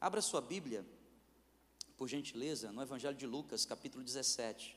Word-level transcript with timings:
Abra 0.00 0.22
sua 0.22 0.40
Bíblia, 0.40 0.82
por 1.98 2.08
gentileza, 2.08 2.72
no 2.72 2.80
Evangelho 2.80 3.14
de 3.14 3.26
Lucas, 3.26 3.66
capítulo 3.66 4.02
17. 4.02 4.74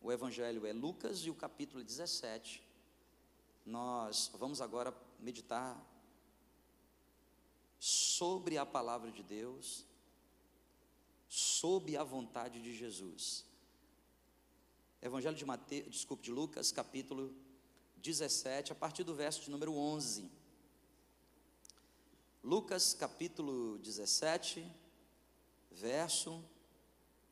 O 0.00 0.12
Evangelho 0.12 0.64
é 0.64 0.72
Lucas 0.72 1.18
e 1.26 1.30
o 1.30 1.34
capítulo 1.34 1.82
17. 1.82 2.62
Nós 3.66 4.30
vamos 4.38 4.60
agora 4.60 4.94
meditar 5.18 5.84
sobre 7.80 8.56
a 8.56 8.64
palavra 8.64 9.10
de 9.10 9.24
Deus, 9.24 9.84
sob 11.28 11.96
a 11.96 12.04
vontade 12.04 12.62
de 12.62 12.72
Jesus. 12.76 13.44
Evangelho 15.00 15.34
de 15.34 15.44
Mateus, 15.44 15.90
desculpe, 15.90 16.22
de 16.22 16.30
Lucas, 16.30 16.70
capítulo 16.70 17.34
17, 17.96 18.70
a 18.70 18.76
partir 18.76 19.02
do 19.02 19.16
verso 19.16 19.42
de 19.42 19.50
número 19.50 19.74
11. 19.74 20.30
Lucas, 22.44 22.92
capítulo 22.92 23.78
17, 23.78 24.68
verso 25.70 26.44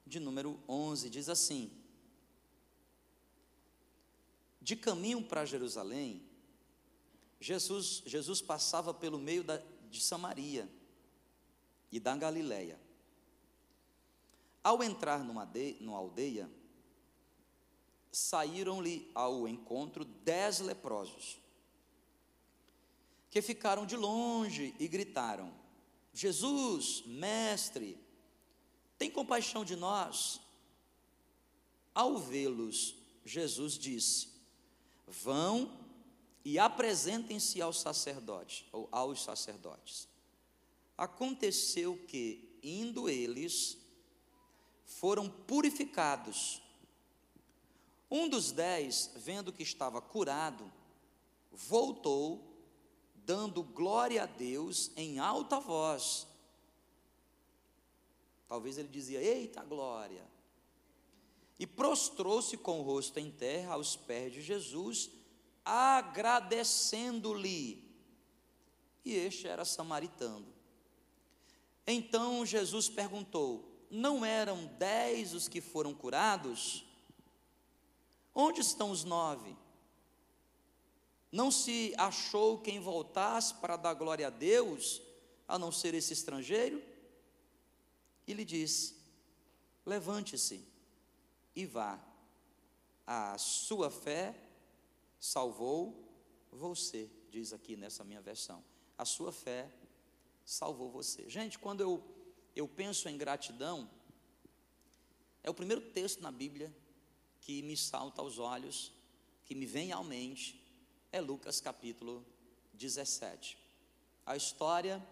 de 0.06 0.20
número 0.20 0.62
11, 0.68 1.10
diz 1.10 1.28
assim: 1.28 1.73
De 4.62 4.77
caminho 4.77 5.24
para 5.24 5.45
Jerusalém, 5.45 6.23
Jesus, 7.41 8.04
Jesus 8.06 8.41
passava 8.41 8.95
pelo 8.95 9.18
meio 9.18 9.42
da, 9.42 9.60
de 9.91 10.01
Samaria 10.01 10.70
e 11.90 11.98
da 11.98 12.16
Galileia. 12.16 12.79
Ao 14.62 14.80
entrar 14.80 15.24
numa, 15.24 15.45
de, 15.45 15.77
numa 15.80 15.98
aldeia, 15.98 16.48
saíram-lhe 18.12 19.10
ao 19.12 19.48
encontro 19.48 20.04
dez 20.04 20.60
leprosos, 20.60 21.40
que 23.30 23.41
ficaram 23.41 23.87
de 23.87 23.97
longe 23.97 24.75
e 24.79 24.89
gritaram: 24.89 25.52
Jesus, 26.12 27.02
mestre, 27.07 27.97
tem 28.98 29.11
compaixão 29.11 29.65
de 29.65 29.77
nós. 29.77 30.41
Ao 31.95 32.19
vê-los, 32.19 32.96
Jesus 33.24 33.74
disse: 33.74 34.29
Vão 35.07 35.79
e 36.45 36.59
apresentem-se 36.59 37.63
aos 37.63 37.80
sacerdotes 37.80 38.65
ou 38.73 38.88
aos 38.91 39.23
sacerdotes. 39.23 40.09
Aconteceu 40.97 41.97
que, 42.09 42.59
indo 42.63 43.09
eles, 43.09 43.79
foram 44.85 45.30
purificados 45.30 46.60
um 48.10 48.29
dos 48.29 48.51
dez, 48.51 49.10
vendo 49.15 49.52
que 49.52 49.63
estava 49.63 50.01
curado, 50.02 50.71
voltou, 51.52 52.49
dando 53.24 53.63
glória 53.63 54.23
a 54.23 54.26
Deus 54.26 54.90
em 54.96 55.18
alta 55.18 55.60
voz. 55.60 56.26
Talvez 58.49 58.79
ele 58.79 58.88
dizia: 58.88 59.21
Eita 59.21 59.63
glória! 59.63 60.26
E 61.59 61.66
prostrou-se 61.66 62.57
com 62.57 62.80
o 62.80 62.82
rosto 62.82 63.18
em 63.18 63.30
terra 63.30 63.74
aos 63.74 63.95
pés 63.95 64.32
de 64.32 64.41
Jesus, 64.41 65.10
agradecendo-lhe. 65.65 67.91
E 69.04 69.15
este 69.15 69.47
era 69.47 69.65
samaritano. 69.65 70.47
Então 71.87 72.44
Jesus 72.47 72.88
perguntou: 72.88 73.87
Não 73.91 74.25
eram 74.25 74.66
dez 74.78 75.34
os 75.34 75.48
que 75.48 75.60
foram 75.60 75.94
curados? 75.94 76.87
Onde 78.34 78.60
estão 78.60 78.91
os 78.91 79.04
nove? 79.04 79.56
Não 81.31 81.50
se 81.50 81.94
achou 81.97 82.59
quem 82.59 82.81
voltasse 82.81 83.54
para 83.54 83.76
dar 83.76 83.94
glória 83.94 84.26
a 84.26 84.31
Deus, 84.31 85.00
a 85.47 85.59
não 85.59 85.70
ser 85.70 85.94
esse 85.94 86.12
estrangeiro? 86.12 86.82
E 88.26 88.34
lhe 88.34 88.44
disse: 88.44 88.97
Levante-se 89.86 90.64
e 91.54 91.66
vá, 91.66 92.03
a 93.06 93.36
sua 93.38 93.91
fé 93.91 94.34
salvou 95.19 96.08
você, 96.50 97.08
diz 97.30 97.52
aqui 97.52 97.76
nessa 97.76 98.04
minha 98.04 98.20
versão. 98.20 98.64
A 98.98 99.04
sua 99.04 99.32
fé 99.32 99.70
salvou 100.44 100.90
você. 100.90 101.28
Gente, 101.28 101.58
quando 101.58 101.80
eu, 101.80 102.04
eu 102.54 102.66
penso 102.66 103.08
em 103.08 103.16
gratidão, 103.16 103.88
é 105.42 105.50
o 105.50 105.54
primeiro 105.54 105.80
texto 105.80 106.20
na 106.20 106.30
Bíblia 106.30 106.74
que 107.40 107.62
me 107.62 107.76
salta 107.76 108.20
aos 108.20 108.38
olhos, 108.38 108.92
que 109.46 109.54
me 109.54 109.64
vem 109.64 109.92
à 109.92 110.02
mente, 110.02 110.59
é 111.12 111.21
Lucas 111.21 111.60
capítulo 111.60 112.25
17. 112.75 113.59
A 114.25 114.37
história 114.37 115.04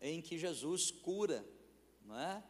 em 0.00 0.20
que 0.20 0.38
Jesus 0.38 0.90
cura, 0.90 1.44
não 2.04 2.18
é? 2.18 2.42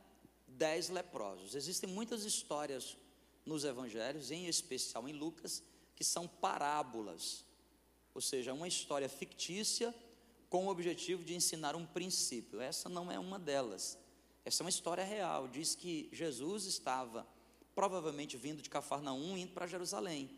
Dez 0.46 0.88
leprosos. 0.88 1.54
Existem 1.54 1.88
muitas 1.88 2.24
histórias 2.24 2.96
nos 3.44 3.64
evangelhos, 3.64 4.30
em 4.30 4.46
especial 4.46 5.08
em 5.08 5.12
Lucas, 5.12 5.62
que 5.94 6.04
são 6.04 6.26
parábolas, 6.26 7.44
ou 8.14 8.20
seja, 8.20 8.52
uma 8.52 8.68
história 8.68 9.08
fictícia 9.08 9.94
com 10.48 10.66
o 10.66 10.70
objetivo 10.70 11.24
de 11.24 11.34
ensinar 11.34 11.76
um 11.76 11.86
princípio. 11.86 12.60
Essa 12.60 12.88
não 12.88 13.10
é 13.12 13.18
uma 13.18 13.38
delas. 13.38 13.98
Essa 14.44 14.62
é 14.62 14.64
uma 14.64 14.70
história 14.70 15.04
real. 15.04 15.46
Diz 15.46 15.74
que 15.74 16.08
Jesus 16.12 16.64
estava 16.64 17.26
provavelmente 17.74 18.36
vindo 18.36 18.60
de 18.60 18.70
Cafarnaum, 18.70 19.36
indo 19.36 19.52
para 19.52 19.66
Jerusalém. 19.66 20.30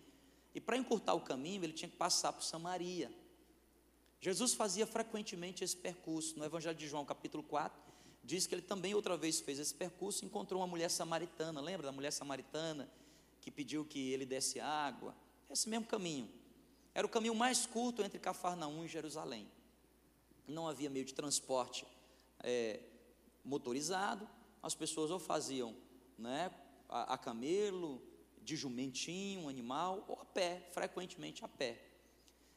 E 0.54 0.60
para 0.60 0.76
encurtar 0.76 1.14
o 1.14 1.20
caminho, 1.20 1.64
ele 1.64 1.72
tinha 1.72 1.88
que 1.88 1.96
passar 1.96 2.32
por 2.32 2.42
Samaria. 2.42 3.10
Jesus 4.20 4.52
fazia 4.52 4.86
frequentemente 4.86 5.64
esse 5.64 5.76
percurso. 5.76 6.38
No 6.38 6.44
Evangelho 6.44 6.76
de 6.76 6.86
João, 6.86 7.04
capítulo 7.04 7.42
4, 7.42 7.80
diz 8.22 8.46
que 8.46 8.54
ele 8.54 8.62
também 8.62 8.94
outra 8.94 9.16
vez 9.16 9.40
fez 9.40 9.58
esse 9.58 9.74
percurso 9.74 10.24
e 10.24 10.26
encontrou 10.26 10.60
uma 10.60 10.66
mulher 10.66 10.90
samaritana. 10.90 11.60
Lembra 11.60 11.86
da 11.86 11.92
mulher 11.92 12.10
samaritana 12.10 12.90
que 13.40 13.50
pediu 13.50 13.84
que 13.84 14.12
ele 14.12 14.26
desse 14.26 14.60
água? 14.60 15.14
Esse 15.48 15.68
mesmo 15.68 15.86
caminho. 15.86 16.30
Era 16.92 17.06
o 17.06 17.10
caminho 17.10 17.34
mais 17.34 17.64
curto 17.64 18.02
entre 18.02 18.18
Cafarnaum 18.18 18.84
e 18.84 18.88
Jerusalém. 18.88 19.48
Não 20.46 20.68
havia 20.68 20.90
meio 20.90 21.04
de 21.04 21.14
transporte 21.14 21.86
é, 22.42 22.80
motorizado. 23.44 24.28
As 24.62 24.74
pessoas 24.74 25.10
ou 25.10 25.18
faziam 25.18 25.74
né, 26.18 26.50
a, 26.88 27.14
a 27.14 27.18
camelo, 27.18 28.02
de 28.50 28.56
jumentinho, 28.56 29.42
um 29.42 29.48
animal, 29.48 30.04
ou 30.08 30.18
a 30.20 30.24
pé, 30.24 30.66
frequentemente 30.72 31.44
a 31.44 31.48
pé. 31.48 31.80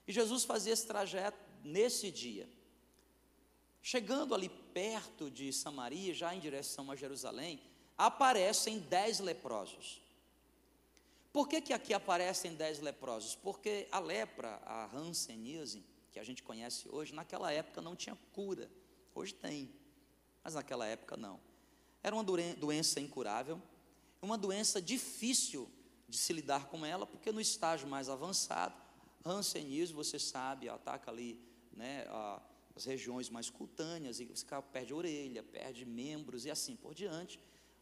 E 0.08 0.12
Jesus 0.12 0.44
fazia 0.44 0.74
esse 0.74 0.88
trajeto 0.88 1.38
nesse 1.64 2.12
dia. 2.12 2.50
Chegando 3.80 4.34
ali 4.34 4.50
perto 4.50 5.30
de 5.30 5.54
Samaria, 5.54 6.12
já 6.12 6.34
em 6.34 6.40
direção 6.40 6.90
a 6.90 6.96
Jerusalém, 6.96 7.62
aparecem 7.96 8.80
dez 8.80 9.20
leprosos. 9.20 10.02
Por 11.32 11.48
que, 11.48 11.62
que 11.62 11.74
aqui 11.74 11.94
aparecem 11.94 12.56
dez 12.56 12.80
leprosos? 12.80 13.36
Porque 13.36 13.88
a 13.92 14.00
lepra, 14.00 14.60
a 14.66 14.90
hanseníase, 14.96 15.84
que 16.12 16.20
a 16.20 16.24
gente 16.24 16.42
conhece 16.42 16.90
hoje, 16.90 17.14
naquela 17.14 17.52
época 17.52 17.82
não 17.82 17.96
tinha 17.96 18.18
cura. 18.32 18.68
Hoje 19.14 19.32
tem, 19.36 19.72
mas 20.44 20.56
naquela 20.56 20.88
época 20.88 21.16
não. 21.16 21.40
Era 22.02 22.16
uma 22.16 22.24
doença 22.24 23.00
incurável, 23.00 23.62
uma 24.24 24.40
doença 24.40 24.82
difícil 24.82 25.70
de 26.14 26.20
se 26.20 26.32
lidar 26.32 26.68
com 26.68 26.86
ela, 26.86 27.08
porque 27.08 27.32
no 27.32 27.42
estágio 27.42 27.88
mais 27.88 28.08
avançado, 28.08 28.76
hanseníase, 29.26 29.92
você 29.92 30.20
sabe, 30.20 30.70
ataca 30.70 31.10
ali 31.10 31.42
né, 31.72 32.06
as 32.76 32.86
regiões 32.86 33.32
mais 33.32 33.50
cutâneas, 33.50 34.20
e 34.20 34.26
você 34.26 34.46
perde 34.72 34.94
orelha, 34.94 35.42
perde 35.42 35.84
membros 35.86 36.46
e 36.46 36.52
assim 36.52 36.76
por 36.76 36.94
diante. 36.94 37.40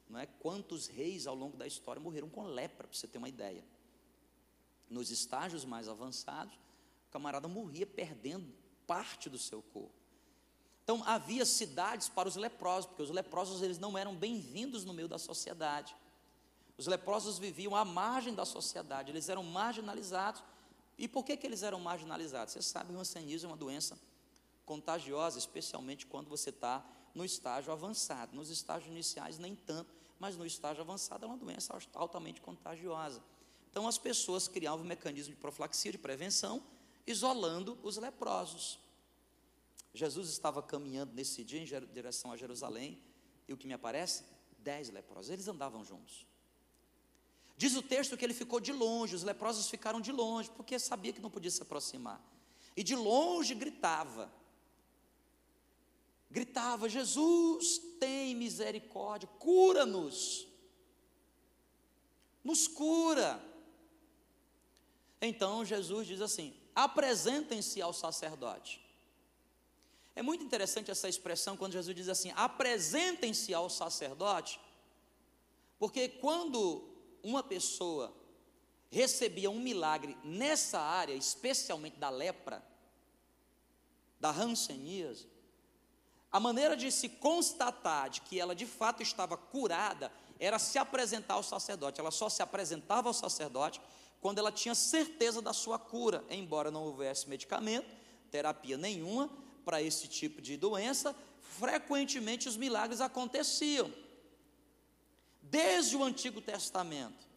Não 0.08 0.18
é? 0.18 0.26
Quantos 0.26 0.88
reis 0.88 1.28
ao 1.28 1.36
longo 1.36 1.58
da 1.58 1.68
história 1.68 2.02
morreram 2.02 2.30
com 2.30 2.44
lepra, 2.44 2.88
para 2.88 2.98
você 2.98 3.06
ter 3.06 3.18
uma 3.18 3.28
ideia. 3.28 3.66
Nos 4.90 5.12
estágios 5.12 5.66
mais 5.66 5.90
avançados, 5.90 6.56
o 7.10 7.12
camarada 7.12 7.50
morria 7.50 7.86
perdendo 7.86 8.54
parte 8.88 9.30
do 9.30 9.38
seu 9.38 9.62
corpo. 9.62 9.92
Então 10.86 11.04
havia 11.06 11.46
cidades 11.46 12.08
para 12.08 12.30
os 12.30 12.38
leprosos, 12.38 12.86
porque 12.86 13.04
os 13.04 13.10
leprosos 13.10 13.62
eles 13.62 13.78
não 13.78 13.98
eram 13.98 14.16
bem-vindos 14.16 14.86
no 14.86 14.94
meio 14.94 15.10
da 15.10 15.18
sociedade. 15.18 15.94
Os 16.82 16.88
leprosos 16.88 17.38
viviam 17.38 17.76
à 17.76 17.86
margem 17.86 18.34
da 18.34 18.44
sociedade, 18.44 19.12
eles 19.12 19.30
eram 19.30 19.44
marginalizados. 19.44 20.42
E 20.98 21.08
por 21.08 21.24
que, 21.24 21.38
que 21.38 21.46
eles 21.46 21.62
eram 21.62 21.80
marginalizados? 21.80 22.56
Você 22.56 22.62
sabe, 22.64 22.92
o 22.92 23.00
hanseníase 23.00 23.46
é 23.46 23.48
uma 23.48 23.56
doença 23.56 24.00
contagiosa, 24.66 25.38
especialmente 25.38 26.08
quando 26.08 26.28
você 26.28 26.50
está 26.50 26.84
no 27.14 27.24
estágio 27.24 27.72
avançado. 27.72 28.36
Nos 28.36 28.50
estágios 28.50 28.92
iniciais, 28.92 29.38
nem 29.38 29.56
tanto, 29.56 29.94
mas 30.18 30.36
no 30.36 30.44
estágio 30.44 30.82
avançado 30.82 31.24
é 31.24 31.28
uma 31.28 31.38
doença 31.38 31.78
altamente 31.94 32.42
contagiosa. 32.42 33.22
Então, 33.70 33.88
as 33.88 34.00
pessoas 34.00 34.48
criavam 34.48 34.84
um 34.84 34.88
mecanismo 34.88 35.36
de 35.36 35.40
profilaxia, 35.40 35.92
de 35.92 36.00
prevenção, 36.00 36.64
isolando 37.06 37.78
os 37.84 37.98
leprosos. 37.98 38.80
Jesus 39.94 40.30
estava 40.30 40.64
caminhando 40.64 41.14
nesse 41.14 41.44
dia 41.44 41.62
em 41.62 41.94
direção 41.94 42.32
a 42.32 42.38
Jerusalém, 42.38 43.00
e 43.48 43.54
o 43.54 43.58
que 43.58 43.68
me 43.68 43.74
aparece? 43.76 44.24
Dez 44.58 44.90
leprosos. 44.90 45.30
Eles 45.30 45.48
andavam 45.48 45.86
juntos. 45.86 46.31
Diz 47.62 47.76
o 47.76 47.84
texto 47.84 48.18
que 48.18 48.26
ele 48.26 48.34
ficou 48.34 48.60
de 48.60 48.74
longe, 48.74 49.16
os 49.16 49.22
leprosos 49.22 49.70
ficaram 49.70 50.02
de 50.02 50.12
longe, 50.12 50.50
porque 50.50 50.80
sabia 50.80 51.14
que 51.14 51.22
não 51.22 51.30
podia 51.30 51.52
se 51.52 51.62
aproximar. 51.62 52.20
E 52.76 52.82
de 52.82 52.96
longe 52.96 53.54
gritava: 53.54 54.34
gritava: 56.32 56.90
Jesus, 56.90 57.80
tem 58.00 58.34
misericórdia, 58.34 59.30
cura-nos, 59.38 60.48
nos 62.44 62.68
cura. 62.68 63.40
Então 65.22 65.64
Jesus 65.64 66.08
diz 66.08 66.20
assim: 66.20 66.56
apresentem-se 66.74 67.80
ao 67.80 67.94
sacerdote. 67.94 68.84
É 70.16 70.24
muito 70.24 70.44
interessante 70.44 70.90
essa 70.90 71.08
expressão 71.08 71.56
quando 71.56 71.74
Jesus 71.74 71.96
diz 71.96 72.10
assim: 72.10 72.32
apresentem-se 72.36 73.54
ao 73.54 73.70
sacerdote, 73.70 74.60
porque 75.78 76.10
quando 76.10 76.90
uma 77.24 77.44
pessoa 77.44 78.14
recebia 78.90 79.50
um 79.50 79.60
milagre 79.60 80.18
nessa 80.24 80.80
área, 80.80 81.14
especialmente 81.14 81.98
da 81.98 82.10
lepra, 82.10 82.64
da 84.20 84.32
ranceníase, 84.32 85.28
a 86.32 86.40
maneira 86.40 86.78
de 86.78 86.90
se 86.92 87.10
constatar 87.10 88.10
de 88.10 88.22
que 88.22 88.40
ela 88.40 88.56
de 88.56 88.66
fato 88.66 89.04
estava 89.04 89.36
curada 89.36 90.12
era 90.40 90.58
se 90.58 90.78
apresentar 90.78 91.34
ao 91.34 91.44
sacerdote. 91.44 92.00
Ela 92.00 92.12
só 92.12 92.30
se 92.30 92.42
apresentava 92.42 93.10
ao 93.10 93.14
sacerdote 93.14 93.82
quando 94.22 94.40
ela 94.40 94.52
tinha 94.52 94.74
certeza 94.74 95.42
da 95.42 95.52
sua 95.52 95.78
cura, 95.78 96.24
embora 96.30 96.72
não 96.72 96.84
houvesse 96.84 97.28
medicamento, 97.28 97.88
terapia 98.30 98.78
nenhuma 98.78 99.30
para 99.66 99.82
esse 99.82 100.08
tipo 100.08 100.42
de 100.42 100.56
doença, 100.56 101.16
frequentemente 101.42 102.48
os 102.48 102.56
milagres 102.56 103.02
aconteciam. 103.02 103.92
Desde 105.52 105.98
o 105.98 106.04
Antigo 106.04 106.40
Testamento, 106.40 107.28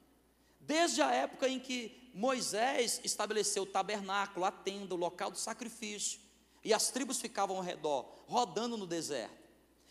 desde 0.60 1.02
a 1.02 1.10
época 1.10 1.48
em 1.48 1.58
que 1.58 2.10
Moisés 2.14 3.00
estabeleceu 3.02 3.64
o 3.64 3.66
tabernáculo, 3.66 4.46
a 4.46 4.52
tenda, 4.52 4.94
o 4.94 4.96
local 4.96 5.32
do 5.32 5.36
sacrifício, 5.36 6.20
e 6.62 6.72
as 6.72 6.90
tribos 6.90 7.20
ficavam 7.20 7.56
ao 7.56 7.62
redor, 7.62 8.06
rodando 8.28 8.76
no 8.76 8.86
deserto. 8.86 9.42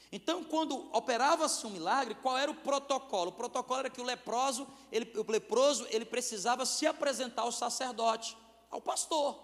Então, 0.10 0.42
quando 0.42 0.90
operava-se 0.96 1.68
um 1.68 1.72
milagre, 1.72 2.16
qual 2.16 2.38
era 2.38 2.50
o 2.50 2.56
protocolo? 2.56 3.32
O 3.32 3.34
protocolo 3.34 3.82
era 3.82 3.90
que 3.90 4.00
o 4.00 4.06
leproso, 4.06 4.66
ele, 4.90 5.12
o 5.20 5.30
leproso, 5.30 5.86
ele 5.90 6.06
precisava 6.06 6.66
se 6.66 6.88
apresentar 6.88 7.42
ao 7.42 7.52
sacerdote, 7.52 8.38
ao 8.72 8.80
pastor 8.80 9.44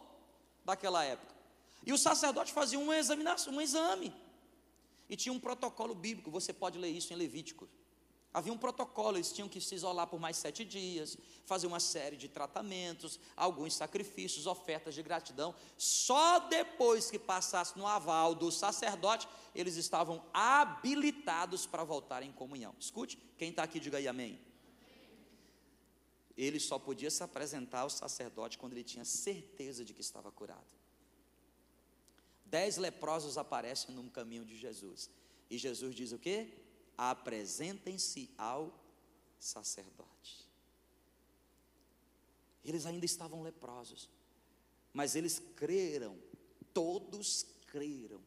daquela 0.64 1.04
época. 1.04 1.36
E 1.86 1.92
o 1.92 1.98
sacerdote 1.98 2.54
fazia 2.54 2.80
uma 2.80 2.98
examinação, 2.98 3.52
um 3.52 3.60
exame. 3.60 4.14
E 5.10 5.18
tinha 5.18 5.34
um 5.34 5.40
protocolo 5.40 5.94
bíblico, 5.94 6.31
você 6.31 6.54
pode 6.54 6.78
ler 6.78 6.92
isso 6.92 7.12
em 7.12 7.18
Levítico. 7.18 7.68
Havia 8.31 8.54
um 8.54 8.58
protocolo, 8.58 9.18
eles 9.18 9.31
tinham 9.31 9.50
que 9.50 9.60
se 9.60 9.74
isolar 9.74 10.06
por 10.06 10.20
mais 10.20 10.38
sete 10.38 10.64
dias, 10.64 11.18
fazer 11.46 11.66
uma 11.66 11.80
série 11.80 12.16
de 12.16 12.28
tratamentos, 12.28 13.20
alguns 13.36 13.74
sacrifícios, 13.74 14.46
ofertas 14.46 14.94
de 14.94 15.02
gratidão. 15.02 15.56
Só 15.78 16.38
depois 16.48 17.10
que 17.10 17.18
passasse 17.18 17.76
no 17.76 17.88
aval 17.88 18.36
do 18.36 18.52
sacerdote, 18.52 19.28
eles 19.56 19.78
estavam 19.78 20.24
habilitados 20.31 21.66
para 21.66 21.84
voltar 21.84 22.22
em 22.22 22.31
comunhão. 22.31 22.76
Escute, 22.80 23.18
quem 23.36 23.50
está 23.50 23.64
aqui, 23.64 23.80
diga 23.80 23.98
aí 23.98 24.08
amém. 24.08 24.40
Ele 26.38 26.60
só 26.60 26.78
podia 26.78 27.10
se 27.10 27.24
apresentar 27.24 27.81
ao 27.81 27.90
sacerdote 27.90 28.60
quando 28.60 28.74
ele 28.74 28.84
tinha 28.84 29.04
certeza 29.04 29.84
de 29.84 29.94
que 29.94 30.02
estava 30.02 30.31
curado. 30.31 30.68
Dez 32.46 32.78
leprosos 32.78 33.40
aparecem 33.40 33.94
no 33.94 34.08
caminho 34.12 34.46
de 34.46 34.56
Jesus. 34.56 35.10
E 35.50 35.58
Jesus 35.58 35.96
diz 35.96 36.12
o 36.12 36.20
quê? 36.20 36.69
Apresentem-se 37.00 38.30
ao 38.38 38.78
sacerdote. 39.40 40.46
Eles 42.62 42.86
ainda 42.86 43.06
estavam 43.06 43.42
leprosos, 43.42 44.10
mas 44.94 45.16
eles 45.16 45.42
creram, 45.56 46.18
todos 46.74 47.46
creram, 47.68 48.22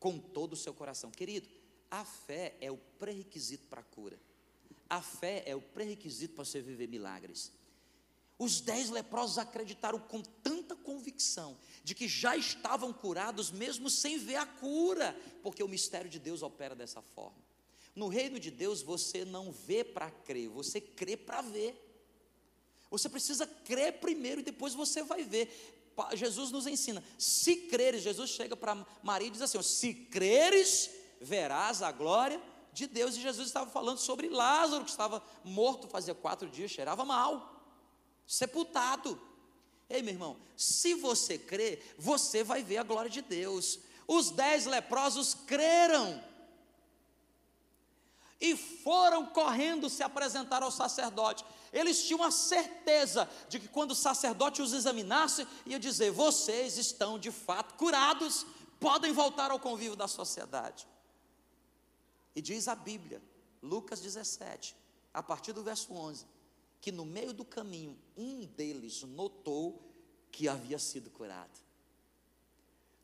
com 0.00 0.18
todo 0.18 0.54
o 0.54 0.56
seu 0.56 0.74
coração. 0.74 1.12
Querido, 1.12 1.48
a 1.88 2.04
fé 2.04 2.56
é 2.60 2.68
o 2.68 2.76
pré-requisito 2.76 3.66
para 3.68 3.80
a 3.80 3.84
cura, 3.84 4.18
a 4.88 5.00
fé 5.00 5.44
é 5.46 5.54
o 5.54 5.62
pré-requisito 5.62 6.34
para 6.34 6.44
você 6.44 6.60
viver 6.60 6.88
milagres. 6.88 7.52
Os 8.36 8.60
dez 8.60 8.90
leprosos 8.90 9.38
acreditaram 9.38 10.00
com 10.00 10.20
tanta 10.20 10.74
convicção 10.74 11.56
de 11.84 11.94
que 11.94 12.08
já 12.08 12.36
estavam 12.36 12.92
curados, 12.92 13.52
mesmo 13.52 13.88
sem 13.88 14.18
ver 14.18 14.36
a 14.36 14.46
cura, 14.46 15.14
porque 15.42 15.62
o 15.62 15.68
mistério 15.68 16.10
de 16.10 16.18
Deus 16.18 16.42
opera 16.42 16.74
dessa 16.74 17.02
forma. 17.02 17.49
No 17.94 18.08
reino 18.08 18.38
de 18.38 18.50
Deus 18.50 18.82
você 18.82 19.24
não 19.24 19.50
vê 19.52 19.82
para 19.84 20.10
crer, 20.10 20.48
você 20.48 20.80
crê 20.80 21.16
para 21.16 21.40
ver. 21.42 21.86
Você 22.90 23.08
precisa 23.08 23.46
crer 23.46 24.00
primeiro 24.00 24.40
e 24.40 24.44
depois 24.44 24.74
você 24.74 25.02
vai 25.02 25.22
ver. 25.22 25.48
Jesus 26.14 26.50
nos 26.50 26.66
ensina: 26.66 27.02
se 27.18 27.56
creres, 27.56 28.02
Jesus 28.02 28.30
chega 28.30 28.56
para 28.56 28.86
Maria 29.02 29.28
e 29.28 29.30
diz 29.30 29.42
assim: 29.42 29.62
se 29.62 29.94
creres, 29.94 30.90
verás 31.20 31.82
a 31.82 31.92
glória 31.92 32.40
de 32.72 32.86
Deus. 32.86 33.16
E 33.16 33.20
Jesus 33.20 33.48
estava 33.48 33.70
falando 33.70 33.98
sobre 33.98 34.28
Lázaro, 34.28 34.84
que 34.84 34.90
estava 34.90 35.22
morto 35.44 35.88
fazia 35.88 36.14
quatro 36.14 36.48
dias, 36.48 36.70
cheirava 36.70 37.04
mal, 37.04 37.62
sepultado. 38.26 39.20
Ei, 39.88 40.02
meu 40.02 40.14
irmão, 40.14 40.36
se 40.56 40.94
você 40.94 41.36
crê, 41.36 41.80
você 41.98 42.44
vai 42.44 42.62
ver 42.62 42.78
a 42.78 42.84
glória 42.84 43.10
de 43.10 43.20
Deus. 43.20 43.80
Os 44.06 44.30
dez 44.30 44.66
leprosos 44.66 45.34
creram 45.34 46.22
e 48.40 48.56
foram 48.56 49.26
correndo 49.26 49.90
se 49.90 50.02
apresentar 50.02 50.62
ao 50.62 50.70
sacerdote. 50.70 51.44
Eles 51.72 52.04
tinham 52.04 52.22
a 52.22 52.30
certeza 52.30 53.28
de 53.48 53.60
que 53.60 53.68
quando 53.68 53.90
o 53.90 53.94
sacerdote 53.94 54.62
os 54.62 54.72
examinasse, 54.72 55.46
ia 55.66 55.78
dizer: 55.78 56.10
vocês 56.10 56.78
estão 56.78 57.18
de 57.18 57.30
fato 57.30 57.74
curados, 57.74 58.46
podem 58.80 59.12
voltar 59.12 59.50
ao 59.50 59.60
convívio 59.60 59.94
da 59.94 60.08
sociedade. 60.08 60.88
E 62.34 62.40
diz 62.40 62.66
a 62.66 62.74
Bíblia, 62.74 63.22
Lucas 63.62 64.00
17, 64.00 64.74
a 65.12 65.22
partir 65.22 65.52
do 65.52 65.62
verso 65.62 65.92
11, 65.92 66.24
que 66.80 66.90
no 66.90 67.04
meio 67.04 67.32
do 67.32 67.44
caminho 67.44 67.98
um 68.16 68.46
deles 68.46 69.02
notou 69.02 69.86
que 70.32 70.48
havia 70.48 70.78
sido 70.78 71.10
curado. 71.10 71.60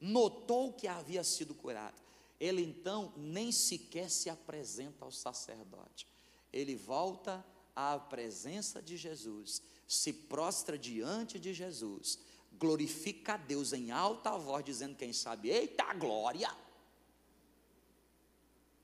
Notou 0.01 0.73
que 0.73 0.89
havia 0.89 1.23
sido 1.23 1.55
curado. 1.55 2.06
Ele 2.39 2.63
então 2.63 3.13
nem 3.17 3.51
sequer 3.51 4.11
se 4.11 4.29
apresenta 4.29 5.05
ao 5.05 5.11
sacerdote. 5.11 6.07
Ele 6.53 6.77
volta 6.77 7.45
à 7.75 7.99
presença 7.99 8.81
de 8.83 8.97
Jesus, 8.97 9.63
se 9.87 10.13
prostra 10.13 10.79
diante 10.79 11.39
de 11.39 11.53
Jesus, 11.53 12.19
glorifica 12.53 13.35
a 13.35 13.37
Deus 13.37 13.73
em 13.73 13.91
alta 13.91 14.37
voz, 14.37 14.65
dizendo, 14.65 14.97
quem 14.97 15.13
sabe, 15.13 15.49
eita 15.49 15.93
glória! 15.95 16.55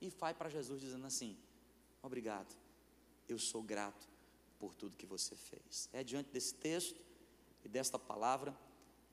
E 0.00 0.08
vai 0.10 0.34
para 0.34 0.50
Jesus 0.50 0.80
dizendo 0.80 1.06
assim: 1.06 1.36
Obrigado, 2.02 2.54
eu 3.28 3.38
sou 3.38 3.62
grato 3.62 4.08
por 4.58 4.74
tudo 4.74 4.96
que 4.96 5.06
você 5.06 5.36
fez. 5.36 5.88
É 5.92 6.02
diante 6.02 6.30
desse 6.30 6.54
texto 6.54 7.00
e 7.64 7.68
desta 7.68 7.98
palavra 7.98 8.56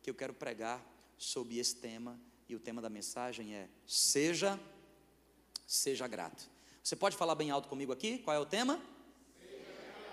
que 0.02 0.10
eu 0.10 0.16
quero 0.16 0.34
pregar 0.34 0.84
sobre 1.18 1.58
esse 1.60 1.76
tema 1.76 2.20
e 2.50 2.56
o 2.56 2.60
tema 2.60 2.82
da 2.82 2.90
mensagem 2.90 3.56
é: 3.56 3.70
seja, 3.88 4.60
seja 5.68 6.08
grato. 6.08 6.50
Você 6.84 6.96
pode 6.96 7.16
falar 7.16 7.36
bem 7.36 7.52
alto 7.52 7.70
comigo 7.70 7.94
aqui? 7.94 8.18
Qual 8.18 8.36
é 8.36 8.40
o 8.40 8.46
tema? 8.46 8.82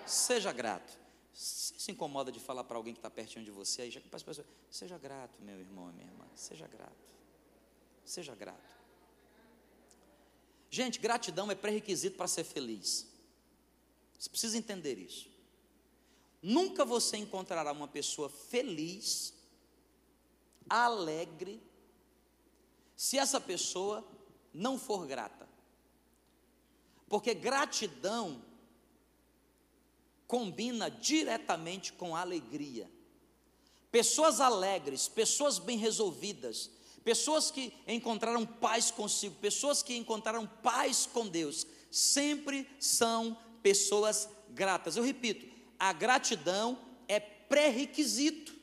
Seja 0.05 0.53
grato. 0.53 0.97
Você 1.33 1.73
se 1.77 1.91
incomoda 1.91 2.31
de 2.31 2.39
falar 2.39 2.63
para 2.63 2.77
alguém 2.77 2.93
que 2.93 2.99
está 2.99 3.09
pertinho 3.09 3.43
de 3.43 3.51
você 3.51 3.83
aí, 3.83 3.91
já 3.91 3.99
que 3.99 4.07
as 4.11 4.23
pessoas, 4.23 4.47
seja 4.69 4.97
grato, 4.97 5.41
meu 5.41 5.59
irmão 5.59 5.89
e 5.89 5.93
minha 5.93 6.07
irmã, 6.07 6.25
seja 6.35 6.67
grato. 6.67 6.95
Seja 8.05 8.33
grato. 8.35 8.77
Gente, 10.69 10.99
gratidão 10.99 11.49
é 11.51 11.55
pré-requisito 11.55 12.17
para 12.17 12.27
ser 12.27 12.43
feliz. 12.43 13.07
Você 14.17 14.29
precisa 14.29 14.57
entender 14.57 14.97
isso. 14.97 15.29
Nunca 16.41 16.85
você 16.85 17.17
encontrará 17.17 17.71
uma 17.71 17.87
pessoa 17.87 18.29
feliz, 18.29 19.33
alegre, 20.69 21.61
se 22.97 23.17
essa 23.17 23.39
pessoa 23.39 24.03
não 24.51 24.77
for 24.77 25.05
grata. 25.05 25.47
Porque 27.07 27.33
gratidão 27.33 28.41
combina 30.27 30.89
diretamente 30.89 31.93
com 31.93 32.15
alegria. 32.15 32.91
Pessoas 33.91 34.41
alegres, 34.41 35.07
pessoas 35.07 35.59
bem 35.59 35.77
resolvidas, 35.77 36.69
pessoas 37.03 37.49
que 37.49 37.71
encontraram 37.87 38.45
paz 38.45 38.91
consigo, 38.91 39.35
pessoas 39.35 39.81
que 39.81 39.95
encontraram 39.95 40.45
paz 40.45 41.05
com 41.05 41.25
Deus, 41.27 41.65
sempre 41.89 42.67
são 42.79 43.37
pessoas 43.61 44.27
gratas. 44.49 44.97
Eu 44.97 45.03
repito, 45.03 45.47
a 45.79 45.93
gratidão 45.93 46.77
é 47.07 47.19
pré-requisito 47.19 48.53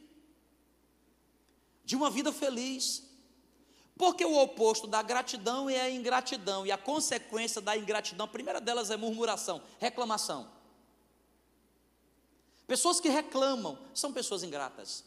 de 1.84 1.96
uma 1.96 2.10
vida 2.10 2.32
feliz. 2.32 3.13
Porque 3.96 4.24
o 4.24 4.36
oposto 4.36 4.86
da 4.86 5.02
gratidão 5.02 5.70
é 5.70 5.80
a 5.80 5.90
ingratidão, 5.90 6.66
e 6.66 6.72
a 6.72 6.78
consequência 6.78 7.60
da 7.60 7.76
ingratidão, 7.76 8.26
a 8.26 8.28
primeira 8.28 8.60
delas 8.60 8.90
é 8.90 8.96
murmuração, 8.96 9.62
reclamação. 9.78 10.50
Pessoas 12.66 12.98
que 12.98 13.08
reclamam 13.08 13.78
são 13.94 14.12
pessoas 14.12 14.42
ingratas. 14.42 15.04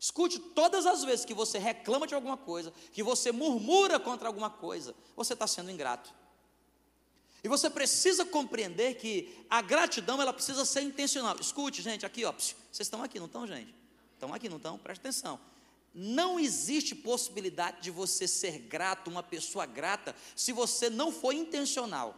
Escute, 0.00 0.38
todas 0.38 0.86
as 0.86 1.02
vezes 1.02 1.24
que 1.24 1.34
você 1.34 1.58
reclama 1.58 2.06
de 2.06 2.14
alguma 2.14 2.36
coisa, 2.36 2.72
que 2.92 3.02
você 3.02 3.32
murmura 3.32 3.98
contra 3.98 4.28
alguma 4.28 4.50
coisa, 4.50 4.94
você 5.16 5.32
está 5.32 5.46
sendo 5.46 5.70
ingrato. 5.70 6.12
E 7.42 7.48
você 7.48 7.70
precisa 7.70 8.24
compreender 8.24 8.94
que 8.94 9.44
a 9.48 9.62
gratidão 9.62 10.20
ela 10.20 10.32
precisa 10.32 10.64
ser 10.64 10.82
intencional. 10.82 11.36
Escute, 11.40 11.82
gente, 11.82 12.04
aqui, 12.04 12.24
ó, 12.24 12.32
vocês 12.32 12.58
estão 12.80 13.02
aqui, 13.02 13.18
não 13.18 13.26
estão, 13.26 13.46
gente? 13.46 13.74
Estão 14.14 14.34
aqui, 14.34 14.48
não 14.48 14.56
estão? 14.56 14.76
Preste 14.76 15.00
atenção. 15.00 15.40
Não 15.94 16.38
existe 16.38 16.94
possibilidade 16.94 17.80
de 17.80 17.90
você 17.90 18.28
ser 18.28 18.58
grato, 18.58 19.10
uma 19.10 19.22
pessoa 19.22 19.66
grata, 19.66 20.14
se 20.36 20.52
você 20.52 20.88
não 20.88 21.10
for 21.10 21.32
intencional. 21.32 22.14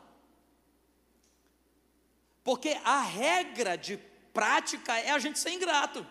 Porque 2.43 2.71
a 2.85 3.00
regra 3.00 3.77
de 3.77 3.97
prática 4.33 4.99
é 4.99 5.11
a 5.11 5.19
gente 5.19 5.39
ser 5.39 5.50
ingrato. 5.50 6.07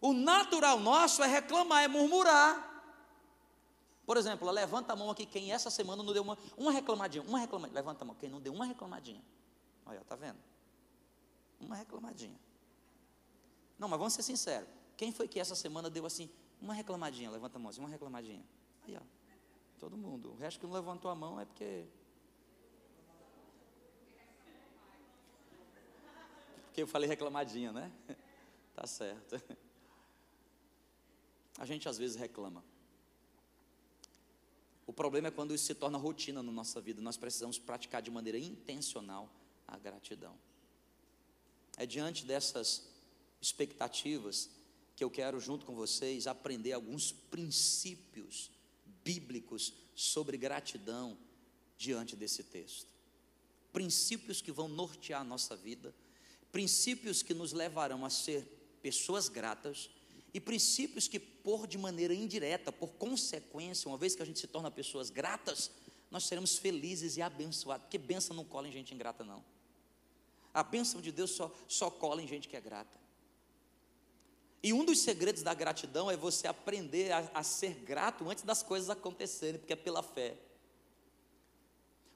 O 0.00 0.12
natural 0.12 0.78
nosso 0.78 1.22
é 1.22 1.26
reclamar, 1.26 1.82
é 1.82 1.88
murmurar. 1.88 2.72
Por 4.04 4.16
exemplo, 4.16 4.50
levanta 4.50 4.92
a 4.92 4.96
mão 4.96 5.10
aqui 5.10 5.24
quem 5.24 5.52
essa 5.52 5.70
semana 5.70 6.02
não 6.02 6.12
deu 6.12 6.22
uma, 6.22 6.36
uma 6.56 6.70
reclamadinha, 6.70 7.24
uma 7.24 7.38
reclamadinha. 7.38 7.74
Levanta 7.74 8.04
a 8.04 8.06
mão, 8.06 8.14
quem 8.14 8.28
não 8.28 8.40
deu 8.40 8.52
uma 8.52 8.66
reclamadinha. 8.66 9.22
Olha, 9.86 10.02
tá 10.04 10.14
vendo? 10.14 10.38
Uma 11.58 11.76
reclamadinha. 11.76 12.38
Não, 13.78 13.88
mas 13.88 13.98
vamos 13.98 14.12
ser 14.12 14.22
sinceros. 14.22 14.68
Quem 14.96 15.12
foi 15.12 15.26
que 15.26 15.40
essa 15.40 15.54
semana 15.54 15.90
deu 15.90 16.06
assim, 16.06 16.30
uma 16.60 16.74
reclamadinha? 16.74 17.30
Levanta 17.30 17.58
a 17.58 17.60
mão, 17.60 17.70
assim, 17.70 17.80
uma 17.80 17.88
reclamadinha. 17.88 18.44
Aí, 18.86 18.96
ó. 18.96 19.00
Todo 19.78 19.96
mundo. 19.96 20.30
O 20.32 20.36
resto 20.36 20.60
que 20.60 20.66
não 20.66 20.72
levantou 20.72 21.10
a 21.10 21.14
mão 21.14 21.40
é 21.40 21.44
porque. 21.44 21.84
Porque 26.66 26.82
eu 26.82 26.86
falei 26.86 27.08
reclamadinha, 27.08 27.72
né? 27.72 27.92
Tá 28.74 28.88
certo. 28.88 29.40
A 31.56 31.64
gente 31.64 31.88
às 31.88 31.96
vezes 31.96 32.16
reclama. 32.16 32.64
O 34.84 34.92
problema 34.92 35.28
é 35.28 35.30
quando 35.30 35.54
isso 35.54 35.64
se 35.64 35.74
torna 35.74 35.96
rotina 35.96 36.42
na 36.42 36.50
nossa 36.50 36.80
vida. 36.80 37.00
Nós 37.00 37.16
precisamos 37.16 37.56
praticar 37.56 38.02
de 38.02 38.10
maneira 38.10 38.36
intencional 38.36 39.30
a 39.66 39.78
gratidão. 39.78 40.36
É 41.76 41.86
diante 41.86 42.26
dessas 42.26 42.86
expectativas 43.40 44.50
que 44.96 45.02
eu 45.02 45.10
quero, 45.10 45.40
junto 45.40 45.66
com 45.66 45.74
vocês, 45.74 46.26
aprender 46.26 46.72
alguns 46.72 47.12
princípios 47.12 48.50
bíblicos 49.04 49.72
sobre 49.94 50.36
gratidão 50.36 51.18
diante 51.76 52.16
desse 52.16 52.42
texto. 52.44 52.88
Princípios 53.72 54.40
que 54.40 54.52
vão 54.52 54.68
nortear 54.68 55.20
a 55.20 55.24
nossa 55.24 55.56
vida, 55.56 55.94
princípios 56.52 57.22
que 57.22 57.34
nos 57.34 57.52
levarão 57.52 58.04
a 58.04 58.10
ser 58.10 58.44
pessoas 58.80 59.28
gratas 59.28 59.90
e 60.32 60.40
princípios 60.40 61.08
que, 61.08 61.18
por 61.18 61.66
de 61.66 61.78
maneira 61.78 62.14
indireta, 62.14 62.70
por 62.70 62.92
consequência, 62.92 63.88
uma 63.88 63.98
vez 63.98 64.14
que 64.14 64.22
a 64.22 64.24
gente 64.24 64.38
se 64.38 64.46
torna 64.46 64.70
pessoas 64.70 65.10
gratas, 65.10 65.70
nós 66.10 66.24
seremos 66.24 66.56
felizes 66.56 67.16
e 67.16 67.22
abençoados, 67.22 67.84
porque 67.86 67.98
bênção 67.98 68.36
não 68.36 68.44
cola 68.44 68.68
em 68.68 68.72
gente 68.72 68.94
ingrata, 68.94 69.24
não. 69.24 69.44
A 70.52 70.62
bênção 70.62 71.00
de 71.00 71.10
Deus 71.10 71.32
só, 71.32 71.52
só 71.66 71.90
cola 71.90 72.22
em 72.22 72.28
gente 72.28 72.48
que 72.48 72.56
é 72.56 72.60
grata. 72.60 73.03
E 74.64 74.72
um 74.72 74.82
dos 74.82 75.00
segredos 75.00 75.42
da 75.42 75.52
gratidão 75.52 76.10
é 76.10 76.16
você 76.16 76.48
aprender 76.48 77.12
a, 77.12 77.30
a 77.34 77.42
ser 77.42 77.74
grato 77.80 78.30
antes 78.30 78.44
das 78.44 78.62
coisas 78.62 78.88
acontecerem, 78.88 79.60
porque 79.60 79.74
é 79.74 79.76
pela 79.76 80.02
fé. 80.02 80.38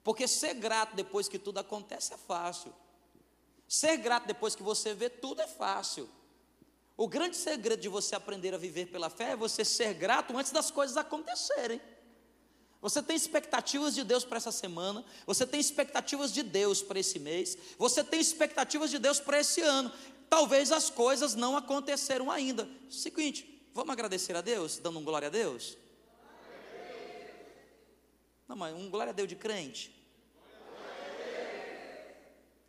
Porque 0.03 0.27
ser 0.27 0.55
grato 0.55 0.97
depois 0.97 1.29
que 1.29 1.39
tudo 1.39 1.59
acontece 1.59 2.15
é 2.15 2.17
fácil. 2.17 2.73
Ser 3.69 3.99
grato 3.99 4.27
depois 4.27 4.55
que 4.55 4.63
você 4.63 4.95
vê 4.95 5.11
tudo 5.11 5.43
é 5.43 5.47
fácil. 5.47 6.09
O 6.97 7.07
grande 7.07 7.37
segredo 7.37 7.83
de 7.83 7.89
você 7.91 8.15
aprender 8.17 8.55
a 8.55 8.57
viver 8.57 8.87
pela 8.87 9.11
fé 9.11 9.33
é 9.33 9.37
você 9.37 9.63
ser 9.63 9.93
grato 9.93 10.35
antes 10.35 10.51
das 10.51 10.71
coisas 10.71 10.97
acontecerem. 10.97 11.79
Você 12.81 13.03
tem 13.03 13.15
expectativas 13.15 13.95
de 13.95 14.05
Deus 14.05 14.25
para 14.25 14.39
essa 14.39 14.53
semana, 14.53 15.05
você 15.27 15.45
tem 15.45 15.61
expectativas 15.61 16.33
de 16.33 16.43
Deus 16.43 16.81
para 16.81 16.99
esse 16.99 17.19
mês, 17.19 17.59
você 17.77 18.03
tem 18.03 18.21
expectativas 18.21 18.89
de 18.89 18.99
Deus 18.99 19.21
para 19.21 19.39
esse 19.39 19.61
ano. 19.61 19.93
Talvez 20.29 20.71
as 20.71 20.91
coisas 20.91 21.35
não 21.35 21.57
aconteceram 21.57 22.31
ainda. 22.31 22.69
Seguinte, 22.91 23.69
vamos 23.73 23.93
agradecer 23.93 24.37
a 24.37 24.41
Deus, 24.41 24.79
dando 24.79 24.99
um 24.99 25.05
glória 25.05 25.29
a 25.29 25.31
Deus? 25.31 25.77
Não, 28.47 28.57
mas 28.57 28.75
um 28.75 28.91
glória 28.91 29.11
a 29.11 29.15
Deus 29.15 29.29
de 29.29 29.37
crente. 29.37 29.95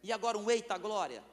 E 0.01 0.11
agora 0.11 0.37
um 0.37 0.49
eita 0.49 0.77
glória. 0.77 1.23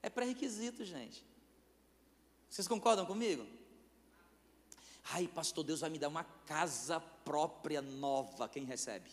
É 0.00 0.08
pré-requisito, 0.08 0.84
gente. 0.84 1.26
Vocês 2.48 2.68
concordam 2.68 3.04
comigo? 3.04 3.46
Ai, 5.10 5.26
pastor, 5.26 5.64
Deus 5.64 5.80
vai 5.80 5.90
me 5.90 5.98
dar 5.98 6.08
uma 6.08 6.24
casa 6.46 7.00
própria 7.00 7.82
nova. 7.82 8.48
Quem 8.48 8.64
recebe? 8.64 9.10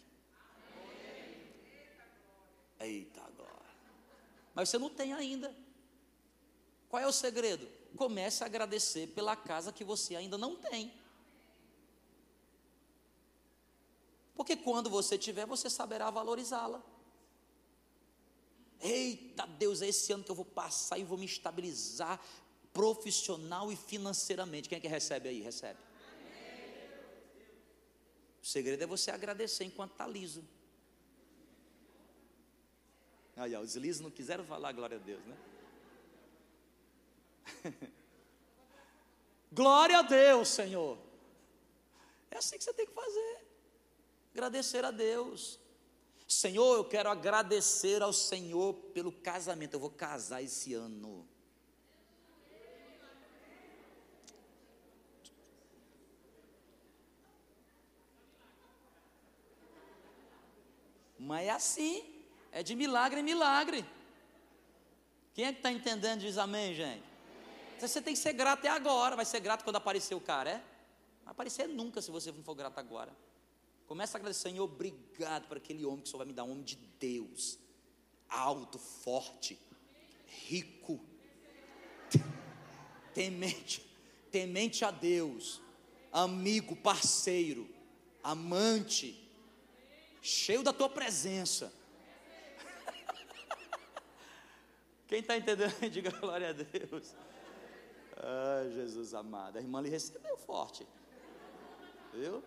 Eita 2.79 3.21
agora. 3.21 3.65
Mas 4.53 4.69
você 4.69 4.77
não 4.77 4.89
tem 4.89 5.13
ainda. 5.13 5.55
Qual 6.89 7.01
é 7.01 7.07
o 7.07 7.11
segredo? 7.11 7.67
Comece 7.95 8.43
a 8.43 8.47
agradecer 8.47 9.07
pela 9.07 9.35
casa 9.35 9.71
que 9.71 9.83
você 9.83 10.15
ainda 10.15 10.37
não 10.37 10.55
tem. 10.55 10.93
Porque 14.35 14.55
quando 14.55 14.89
você 14.89 15.17
tiver, 15.17 15.45
você 15.45 15.69
saberá 15.69 16.09
valorizá-la. 16.09 16.83
Eita 18.81 19.45
Deus, 19.45 19.81
é 19.81 19.87
esse 19.87 20.11
ano 20.11 20.23
que 20.23 20.31
eu 20.31 20.35
vou 20.35 20.45
passar 20.45 20.97
e 20.97 21.03
vou 21.03 21.17
me 21.17 21.25
estabilizar 21.25 22.21
profissional 22.73 23.71
e 23.71 23.75
financeiramente. 23.75 24.67
Quem 24.67 24.77
é 24.77 24.81
que 24.81 24.87
recebe 24.87 25.29
aí? 25.29 25.41
Recebe. 25.41 25.79
O 28.43 28.45
segredo 28.45 28.83
é 28.83 28.85
você 28.85 29.09
agradecer 29.09 29.63
enquanto 29.63 29.93
está 29.93 30.05
liso. 30.05 30.43
Aí, 33.35 33.53
ó, 33.53 33.59
os 33.59 33.75
lisos 33.75 34.01
não 34.01 34.09
quiseram 34.09 34.45
falar 34.45 34.71
glória 34.71 34.97
a 34.97 34.99
Deus, 34.99 35.21
né? 35.25 35.37
glória 39.51 39.99
a 39.99 40.01
Deus, 40.01 40.47
Senhor. 40.47 40.97
É 42.31 42.37
assim 42.37 42.57
que 42.57 42.63
você 42.63 42.73
tem 42.73 42.85
que 42.85 42.93
fazer. 42.93 43.45
Agradecer 44.33 44.85
a 44.85 44.91
Deus. 44.91 45.59
Senhor, 46.27 46.77
eu 46.77 46.85
quero 46.85 47.09
agradecer 47.09 48.01
ao 48.01 48.11
Senhor 48.11 48.73
pelo 48.93 49.11
casamento. 49.11 49.73
Eu 49.73 49.79
vou 49.79 49.91
casar 49.91 50.41
esse 50.41 50.73
ano. 50.73 51.27
Mas 61.19 61.47
é 61.47 61.49
assim, 61.49 62.14
é 62.55 62.63
de 62.63 62.73
milagre 62.73 63.19
em 63.19 63.23
milagre. 63.23 63.85
Quem 65.33 65.43
é 65.43 65.51
que 65.51 65.59
está 65.59 65.69
entendendo? 65.69 66.21
Diz 66.21 66.37
amém, 66.37 66.73
gente. 66.73 67.03
Você 67.77 68.01
tem 68.01 68.13
que 68.13 68.19
ser 68.19 68.31
grato 68.31 68.59
até 68.59 68.69
agora. 68.69 69.13
Vai 69.13 69.25
ser 69.25 69.41
grato 69.41 69.65
quando 69.65 69.75
aparecer 69.75 70.15
o 70.15 70.21
cara, 70.21 70.49
é? 70.49 70.63
Vai 71.25 71.33
aparecer 71.33 71.67
nunca 71.67 72.01
se 72.01 72.09
você 72.09 72.31
não 72.31 72.41
for 72.43 72.55
grato 72.55 72.79
agora. 72.79 73.13
Começa 73.85 74.17
a 74.17 74.19
agradecer, 74.19 74.43
Senhor, 74.49 74.63
obrigado 74.63 75.49
por 75.49 75.57
aquele 75.57 75.83
homem 75.83 75.99
que 75.99 76.07
só 76.07 76.17
vai 76.17 76.25
me 76.25 76.31
dar 76.31 76.45
um 76.45 76.51
homem 76.51 76.63
de 76.63 76.77
Deus, 76.97 77.59
alto, 78.29 78.79
forte, 78.79 79.59
rico, 80.47 80.97
temente, 83.13 83.85
temente 84.31 84.85
a 84.85 84.91
Deus, 84.91 85.61
amigo, 86.09 86.73
parceiro, 86.77 87.69
amante, 88.23 89.29
cheio 90.21 90.63
da 90.63 90.71
tua 90.71 90.89
presença. 90.89 91.71
Quem 95.07 95.19
está 95.19 95.37
entendendo, 95.37 95.73
diga 95.89 96.11
glória 96.11 96.49
a 96.49 96.53
Deus. 96.53 97.15
Ah, 98.17 98.67
Jesus 98.73 99.13
amado. 99.13 99.57
A 99.57 99.61
irmã 99.61 99.81
lhe 99.81 99.89
recebeu 99.89 100.37
forte. 100.37 100.87
Viu? 102.13 102.43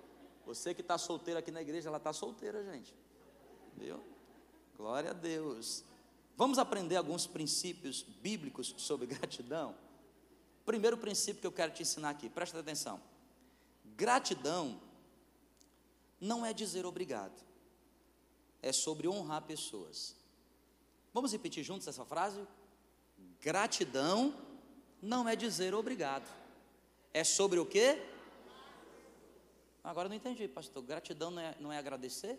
Você 0.46 0.74
que 0.74 0.80
está 0.80 0.96
solteiro 0.96 1.38
aqui 1.38 1.50
na 1.50 1.60
igreja, 1.60 1.88
ela 1.88 1.98
está 1.98 2.12
solteira, 2.12 2.64
gente. 2.64 2.94
Viu? 3.76 4.02
Glória 4.76 5.10
a 5.10 5.12
Deus. 5.12 5.84
Vamos 6.36 6.58
aprender 6.58 6.96
alguns 6.96 7.26
princípios 7.26 8.02
bíblicos 8.02 8.74
sobre 8.78 9.06
gratidão? 9.12 9.74
Primeiro 10.64 10.96
princípio 10.96 11.40
que 11.40 11.46
eu 11.46 11.52
quero 11.52 11.72
te 11.72 11.82
ensinar 11.82 12.10
aqui, 12.10 12.28
presta 12.28 12.60
atenção. 12.60 13.00
Gratidão 13.96 14.80
não 16.20 16.44
é 16.44 16.52
dizer 16.52 16.84
obrigado, 16.84 17.40
é 18.60 18.72
sobre 18.72 19.08
honrar 19.08 19.42
pessoas. 19.42 20.14
Vamos 21.12 21.32
repetir 21.32 21.64
juntos 21.64 21.88
essa 21.88 22.04
frase? 22.04 22.46
Gratidão 23.40 24.34
não 25.00 25.28
é 25.28 25.36
dizer 25.36 25.74
obrigado, 25.74 26.28
é 27.12 27.24
sobre 27.24 27.58
o 27.58 27.66
que? 27.66 28.02
Agora 29.82 30.08
não 30.08 30.16
entendi, 30.16 30.46
pastor. 30.48 30.82
Gratidão 30.82 31.30
não 31.30 31.40
é, 31.40 31.56
não 31.60 31.72
é 31.72 31.78
agradecer? 31.78 32.38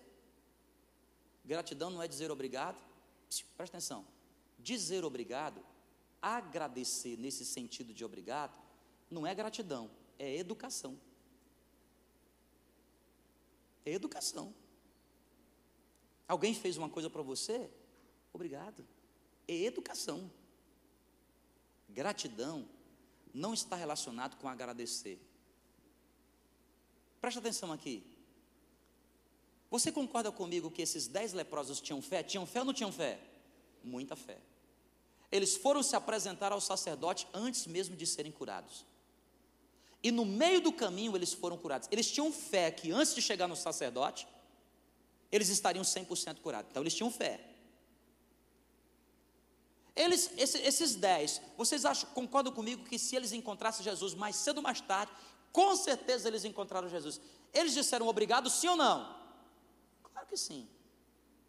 Gratidão 1.44 1.90
não 1.90 2.02
é 2.02 2.08
dizer 2.08 2.30
obrigado? 2.30 2.78
Presta 3.58 3.78
atenção. 3.78 4.06
Dizer 4.58 5.06
obrigado, 5.06 5.64
agradecer 6.22 7.18
nesse 7.18 7.46
sentido 7.46 7.94
de 7.94 8.04
obrigado, 8.04 8.54
não 9.10 9.26
é 9.26 9.34
gratidão, 9.34 9.90
é 10.18 10.36
educação. 10.36 11.00
É 13.86 13.92
educação. 13.92 14.54
Alguém 16.28 16.54
fez 16.54 16.78
uma 16.78 16.90
coisa 16.90 17.10
para 17.10 17.22
você? 17.22 17.70
Obrigado. 18.34 18.86
É 19.48 19.54
educação. 19.54 20.30
Gratidão 21.90 22.68
não 23.34 23.54
está 23.54 23.76
relacionado 23.76 24.38
com 24.38 24.48
agradecer. 24.48 25.20
Preste 27.20 27.40
atenção 27.40 27.72
aqui. 27.72 28.04
Você 29.70 29.92
concorda 29.92 30.32
comigo 30.32 30.72
que 30.72 30.82
esses 30.82 31.08
dez 31.08 31.34
leprosos 31.34 31.80
tinham 31.80 32.02
fé? 32.02 32.24
Tinham 32.24 32.46
fé 32.46 32.60
ou 32.60 32.66
não 32.66 32.74
tinham 32.74 32.92
fé? 32.92 33.20
Muita 33.84 34.16
fé. 34.16 34.38
Eles 35.32 35.56
foram 35.56 35.84
se 35.84 35.96
apresentar 35.96 36.52
ao 36.52 36.60
sacerdote 36.60 37.28
antes 37.34 37.68
mesmo 37.68 37.96
de 37.96 38.06
serem 38.08 38.32
curados. 38.32 38.86
E 40.02 40.12
no 40.12 40.26
meio 40.26 40.62
do 40.62 40.72
caminho 40.72 41.16
eles 41.16 41.34
foram 41.34 41.58
curados. 41.58 41.88
Eles 41.92 42.10
tinham 42.10 42.32
fé 42.32 42.72
que 42.72 42.92
antes 42.92 43.14
de 43.14 43.22
chegar 43.22 43.48
no 43.48 43.56
sacerdote, 43.56 44.28
eles 45.32 45.50
estariam 45.50 45.84
100% 45.84 46.40
curados. 46.40 46.72
Então 46.72 46.82
eles 46.82 46.96
tinham 46.96 47.12
fé. 47.12 47.49
Eles, 50.00 50.32
esses, 50.38 50.96
dez, 50.96 51.42
vocês 51.58 51.84
acham, 51.84 52.10
concordam 52.12 52.54
comigo 52.54 52.86
que 52.86 52.98
se 52.98 53.18
eles 53.18 53.34
encontrassem 53.34 53.84
Jesus 53.84 54.14
mais 54.14 54.38
cedo 54.38 54.60
ou 54.60 54.64
mais 54.64 54.80
tarde, 54.80 55.12
com 55.52 55.76
certeza 55.76 56.30
eles 56.30 56.46
encontraram 56.46 56.88
Jesus. 56.88 57.20
Eles 57.54 57.74
disseram 57.74 58.08
obrigado, 58.08 58.50
sim 58.50 58.70
ou 58.70 58.78
não? 58.78 59.14
Claro 60.02 60.26
que 60.26 60.38
sim. 60.38 60.66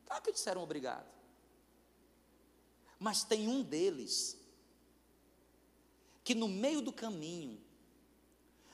Claro 0.04 0.20
que 0.20 0.32
disseram 0.32 0.64
obrigado. 0.64 1.06
Mas 2.98 3.22
tem 3.22 3.46
um 3.46 3.62
deles 3.62 4.36
que 6.24 6.34
no 6.34 6.48
meio 6.48 6.80
do 6.80 6.92
caminho, 6.92 7.62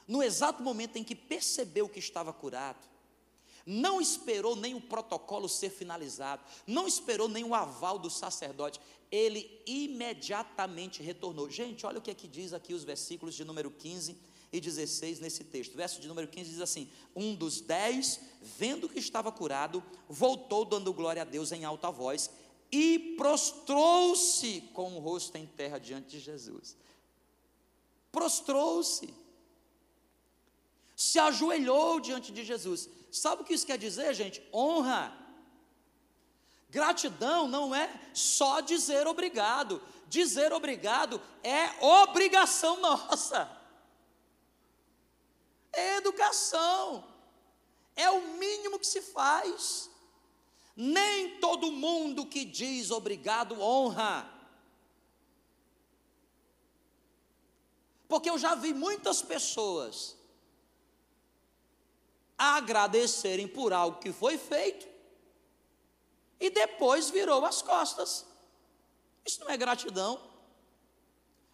no 0.09 0.23
exato 0.23 0.62
momento 0.62 0.97
em 0.97 1.04
que 1.04 1.14
percebeu 1.14 1.87
que 1.87 1.99
estava 1.99 2.33
curado, 2.33 2.88
não 3.67 4.01
esperou 4.01 4.55
nem 4.55 4.75
o 4.75 4.81
protocolo 4.81 5.49
ser 5.49 5.71
finalizado, 5.71 6.43
não 6.67 6.87
esperou 6.87 7.29
nem 7.29 7.43
o 7.43 7.55
aval 7.55 7.99
do 7.99 8.09
sacerdote, 8.09 8.81
ele 9.11 9.61
imediatamente 9.67 11.03
retornou. 11.03 11.51
Gente, 11.51 11.85
olha 11.85 11.99
o 11.99 12.03
que 12.03 12.11
é 12.11 12.15
que 12.15 12.29
diz 12.29 12.53
aqui 12.53 12.73
os 12.73 12.85
versículos 12.85 13.35
de 13.35 13.45
número 13.45 13.71
15 13.71 14.17
e 14.53 14.61
16 14.61 15.21
nesse 15.21 15.45
texto. 15.45 15.77
verso 15.77 16.01
de 16.01 16.09
número 16.09 16.29
15 16.29 16.51
diz 16.51 16.61
assim: 16.61 16.89
Um 17.15 17.35
dos 17.35 17.61
dez, 17.61 18.21
vendo 18.41 18.89
que 18.89 18.99
estava 18.99 19.33
curado, 19.33 19.83
voltou 20.09 20.65
dando 20.65 20.93
glória 20.93 21.23
a 21.23 21.25
Deus 21.25 21.53
em 21.53 21.65
alta 21.65 21.91
voz 21.91 22.31
e 22.71 23.15
prostrou-se 23.17 24.61
com 24.73 24.97
o 24.97 25.01
rosto 25.01 25.37
em 25.37 25.47
terra 25.47 25.79
diante 25.79 26.11
de 26.11 26.21
Jesus. 26.21 26.77
Prostrou-se, 28.11 29.13
se 30.97 31.19
ajoelhou 31.19 32.01
diante 32.01 32.33
de 32.33 32.45
Jesus. 32.45 32.89
Sabe 33.17 33.43
o 33.43 33.45
que 33.45 33.55
isso 33.55 33.67
quer 33.67 33.79
dizer, 33.79 34.13
gente? 34.15 34.47
Honra. 34.53 35.17
Gratidão 36.69 37.49
não 37.49 37.75
é 37.75 37.89
só 38.13 38.61
dizer 38.61 39.07
obrigado. 39.07 39.83
Dizer 40.09 40.53
obrigado 40.53 41.21
é 41.43 41.83
obrigação 41.83 42.79
nossa. 42.81 43.51
É 45.73 45.97
educação. 45.97 47.05
É 47.95 48.11
o 48.11 48.37
mínimo 48.37 48.79
que 48.79 48.87
se 48.87 49.01
faz. 49.01 49.91
Nem 50.77 51.41
todo 51.41 51.73
mundo 51.73 52.27
que 52.27 52.45
diz 52.45 52.91
obrigado 52.91 53.59
honra. 53.61 54.31
Porque 58.07 58.29
eu 58.29 58.39
já 58.39 58.55
vi 58.55 58.75
muitas 58.75 59.23
pessoas 59.23 60.16
agradecerem 62.38 63.49
por 63.49 63.73
algo 63.73 63.99
que 63.99 64.12
foi 64.12 64.37
feito 64.37 64.87
e 66.39 66.50
depois 66.50 67.11
virou 67.11 67.45
as 67.45 67.63
costas. 67.63 68.26
Isso 69.25 69.41
não 69.41 69.50
é 69.50 69.56
gratidão. 69.56 70.21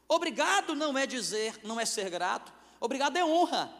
Obrigado 0.09 0.75
não 0.75 0.99
é 0.99 1.07
dizer, 1.07 1.59
não 1.63 1.81
é 1.81 1.87
ser 1.87 2.11
grato. 2.11 2.53
Obrigado 2.81 3.17
é 3.17 3.25
honra. 3.25 3.73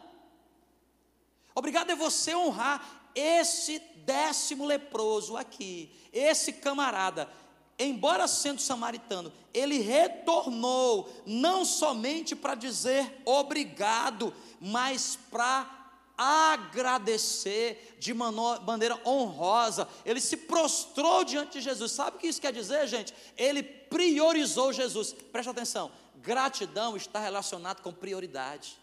Obrigado 1.53 1.91
é 1.91 1.95
você 1.95 2.33
honrar 2.33 3.03
esse 3.13 3.79
décimo 3.97 4.65
leproso 4.65 5.37
aqui, 5.37 5.93
esse 6.11 6.53
camarada, 6.53 7.29
embora 7.77 8.27
sendo 8.27 8.59
samaritano, 8.59 9.31
ele 9.53 9.77
retornou 9.77 11.07
não 11.25 11.63
somente 11.63 12.35
para 12.35 12.55
dizer 12.55 13.21
obrigado, 13.23 14.33
mas 14.59 15.17
para 15.29 15.82
agradecer 16.17 17.95
de 17.99 18.13
maneira 18.13 18.99
honrosa, 19.05 19.87
ele 20.05 20.21
se 20.21 20.37
prostrou 20.37 21.23
diante 21.23 21.53
de 21.53 21.61
Jesus. 21.61 21.91
Sabe 21.91 22.17
o 22.17 22.19
que 22.19 22.27
isso 22.27 22.41
quer 22.41 22.53
dizer, 22.53 22.87
gente? 22.87 23.13
Ele 23.37 23.63
priorizou 23.63 24.71
Jesus. 24.71 25.13
Presta 25.13 25.51
atenção: 25.51 25.91
gratidão 26.17 26.95
está 26.95 27.19
relacionado 27.19 27.81
com 27.81 27.91
prioridade. 27.91 28.77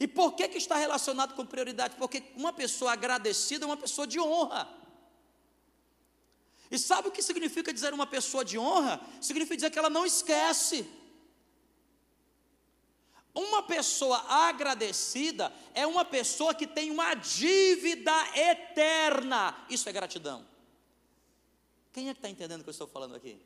E 0.00 0.06
por 0.06 0.32
que, 0.32 0.46
que 0.48 0.58
está 0.58 0.76
relacionado 0.76 1.34
com 1.34 1.44
prioridade? 1.44 1.96
Porque 1.96 2.22
uma 2.36 2.52
pessoa 2.52 2.92
agradecida 2.92 3.64
é 3.64 3.66
uma 3.66 3.76
pessoa 3.76 4.06
de 4.06 4.20
honra. 4.20 4.68
E 6.70 6.78
sabe 6.78 7.08
o 7.08 7.10
que 7.10 7.22
significa 7.22 7.72
dizer 7.72 7.92
uma 7.94 8.06
pessoa 8.06 8.44
de 8.44 8.58
honra? 8.58 9.00
Significa 9.20 9.56
dizer 9.56 9.70
que 9.70 9.78
ela 9.78 9.90
não 9.90 10.06
esquece. 10.06 10.88
Uma 13.34 13.62
pessoa 13.62 14.18
agradecida 14.28 15.52
é 15.74 15.86
uma 15.86 16.04
pessoa 16.04 16.54
que 16.54 16.66
tem 16.66 16.90
uma 16.90 17.14
dívida 17.14 18.12
eterna. 18.34 19.56
Isso 19.68 19.88
é 19.88 19.92
gratidão. 19.92 20.46
Quem 21.92 22.08
é 22.08 22.14
que 22.14 22.18
está 22.18 22.28
entendendo 22.28 22.60
o 22.60 22.64
que 22.64 22.70
eu 22.70 22.72
estou 22.72 22.86
falando 22.86 23.14
aqui? 23.14 23.40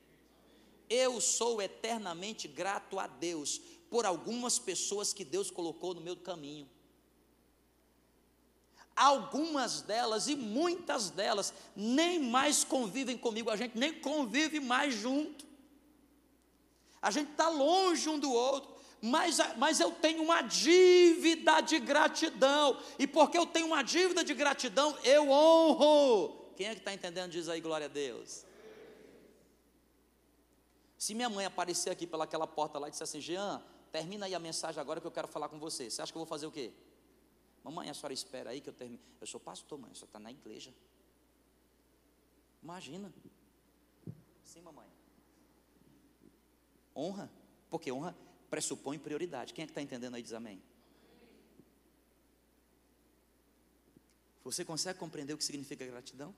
Eu 0.88 1.20
sou 1.20 1.60
eternamente 1.60 2.48
grato 2.48 2.98
a 2.98 3.06
Deus 3.06 3.60
por 3.90 4.06
algumas 4.06 4.58
pessoas 4.58 5.12
que 5.12 5.24
Deus 5.24 5.50
colocou 5.50 5.94
no 5.94 6.00
meu 6.00 6.16
caminho. 6.16 6.68
Algumas 8.94 9.82
delas 9.82 10.28
e 10.28 10.36
muitas 10.36 11.10
delas 11.10 11.52
nem 11.74 12.18
mais 12.18 12.62
convivem 12.62 13.16
comigo, 13.16 13.50
a 13.50 13.56
gente 13.56 13.76
nem 13.76 13.92
convive 13.92 14.60
mais 14.60 14.94
junto. 14.94 15.46
A 17.00 17.10
gente 17.10 17.32
está 17.32 17.48
longe 17.48 18.08
um 18.08 18.18
do 18.18 18.30
outro, 18.30 18.71
mas, 19.04 19.38
mas 19.56 19.80
eu 19.80 19.90
tenho 19.90 20.22
uma 20.22 20.42
dívida 20.42 21.60
de 21.60 21.80
gratidão, 21.80 22.80
e 22.96 23.04
porque 23.04 23.36
eu 23.36 23.44
tenho 23.44 23.66
uma 23.66 23.82
dívida 23.82 24.22
de 24.22 24.32
gratidão, 24.32 24.96
eu 25.02 25.28
honro. 25.28 26.52
Quem 26.56 26.68
é 26.68 26.72
que 26.72 26.78
está 26.78 26.94
entendendo? 26.94 27.32
Diz 27.32 27.48
aí, 27.48 27.60
glória 27.60 27.86
a 27.86 27.88
Deus. 27.88 28.46
Se 30.96 31.16
minha 31.16 31.28
mãe 31.28 31.44
aparecer 31.44 31.90
aqui 31.90 32.06
pelaquela 32.06 32.46
porta 32.46 32.78
lá 32.78 32.86
e 32.86 32.92
disser 32.92 33.02
assim, 33.02 33.20
Jean, 33.20 33.60
termina 33.90 34.26
aí 34.26 34.36
a 34.36 34.38
mensagem 34.38 34.80
agora 34.80 35.00
que 35.00 35.06
eu 35.06 35.10
quero 35.10 35.26
falar 35.26 35.48
com 35.48 35.58
você. 35.58 35.90
Você 35.90 36.00
acha 36.00 36.12
que 36.12 36.16
eu 36.16 36.20
vou 36.20 36.26
fazer 36.26 36.46
o 36.46 36.52
quê? 36.52 36.72
Mamãe, 37.64 37.90
a 37.90 37.94
senhora 37.94 38.14
espera 38.14 38.50
aí 38.50 38.60
que 38.60 38.68
eu 38.68 38.72
termine. 38.72 39.02
Eu 39.20 39.26
sou 39.26 39.40
pastor, 39.40 39.80
mãe, 39.80 39.90
só 39.94 40.04
está 40.04 40.20
na 40.20 40.30
igreja. 40.30 40.72
Imagina. 42.62 43.12
Sim, 44.44 44.60
mamãe. 44.62 44.86
Honra, 46.94 47.28
porque 47.68 47.90
honra 47.90 48.14
pressupõe 48.52 48.98
prioridade. 48.98 49.54
Quem 49.54 49.62
é 49.62 49.66
que 49.66 49.70
está 49.70 49.80
entendendo 49.80 50.14
aí? 50.14 50.22
Diz 50.22 50.34
amém. 50.34 50.62
Você 54.44 54.62
consegue 54.62 54.98
compreender 54.98 55.32
o 55.32 55.38
que 55.38 55.44
significa 55.44 55.86
gratidão? 55.86 56.34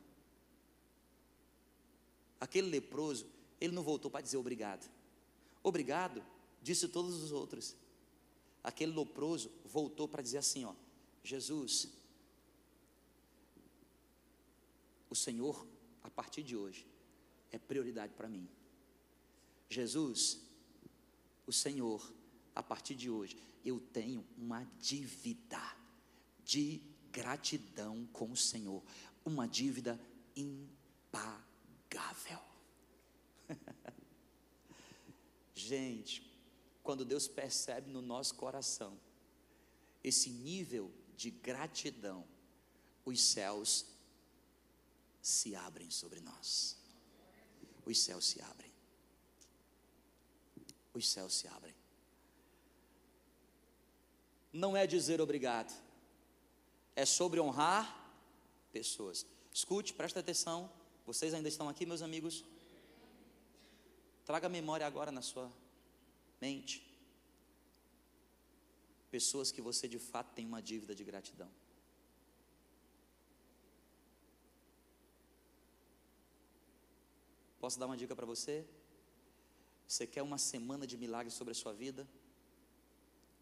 Aquele 2.40 2.68
leproso, 2.68 3.26
ele 3.60 3.74
não 3.74 3.82
voltou 3.82 4.08
para 4.08 4.20
dizer 4.20 4.36
obrigado. 4.36 4.88
Obrigado 5.60 6.22
disse 6.64 6.88
todos 6.88 7.22
os 7.22 7.30
outros. 7.30 7.76
Aquele 8.62 8.92
leproso 8.96 9.50
voltou 9.64 10.06
para 10.08 10.22
dizer 10.22 10.38
assim: 10.38 10.64
ó, 10.64 10.74
Jesus, 11.22 11.88
o 15.10 15.16
Senhor, 15.16 15.66
a 16.04 16.10
partir 16.10 16.44
de 16.44 16.56
hoje, 16.56 16.86
é 17.50 17.58
prioridade 17.58 18.14
para 18.14 18.28
mim. 18.28 18.48
Jesus, 19.68 20.40
o 21.46 21.52
Senhor, 21.52 22.12
a 22.54 22.62
partir 22.62 22.94
de 22.94 23.10
hoje, 23.10 23.36
eu 23.64 23.80
tenho 23.80 24.26
uma 24.36 24.64
dívida 24.80 25.60
de 26.44 26.80
gratidão 27.10 28.06
com 28.12 28.30
o 28.30 28.36
Senhor, 28.36 28.82
uma 29.24 29.46
dívida 29.46 30.00
impagável. 30.36 32.40
Gente, 35.54 36.30
quando 36.82 37.04
Deus 37.04 37.28
percebe 37.28 37.90
no 37.90 38.02
nosso 38.02 38.34
coração 38.34 38.98
esse 40.02 40.30
nível 40.30 40.92
de 41.16 41.30
gratidão, 41.30 42.26
os 43.04 43.20
céus 43.20 43.86
se 45.22 45.54
abrem 45.54 45.90
sobre 45.90 46.20
nós. 46.20 46.76
os 47.86 47.98
céus 47.98 48.26
se 48.26 48.42
abrem. 48.42 48.73
Os 50.94 51.08
céus 51.08 51.34
se 51.34 51.48
abrem. 51.48 51.74
Não 54.52 54.76
é 54.76 54.86
dizer 54.86 55.20
obrigado, 55.20 55.74
é 56.94 57.04
sobre 57.04 57.40
honrar 57.40 57.84
pessoas. 58.72 59.26
Escute, 59.52 59.92
presta 59.92 60.20
atenção. 60.20 60.70
Vocês 61.04 61.34
ainda 61.34 61.48
estão 61.48 61.68
aqui, 61.68 61.84
meus 61.84 62.02
amigos? 62.02 62.44
Traga 64.24 64.48
memória 64.48 64.86
agora 64.86 65.10
na 65.10 65.20
sua 65.20 65.52
mente. 66.40 66.82
Pessoas 69.10 69.50
que 69.50 69.60
você 69.60 69.88
de 69.88 69.98
fato 69.98 70.32
tem 70.34 70.46
uma 70.46 70.62
dívida 70.62 70.94
de 70.94 71.04
gratidão. 71.04 71.50
Posso 77.58 77.78
dar 77.78 77.86
uma 77.86 77.96
dica 77.96 78.14
para 78.14 78.26
você? 78.26 78.64
Você 79.86 80.06
quer 80.06 80.22
uma 80.22 80.38
semana 80.38 80.86
de 80.86 80.96
milagres 80.96 81.34
sobre 81.34 81.52
a 81.52 81.54
sua 81.54 81.72
vida? 81.72 82.08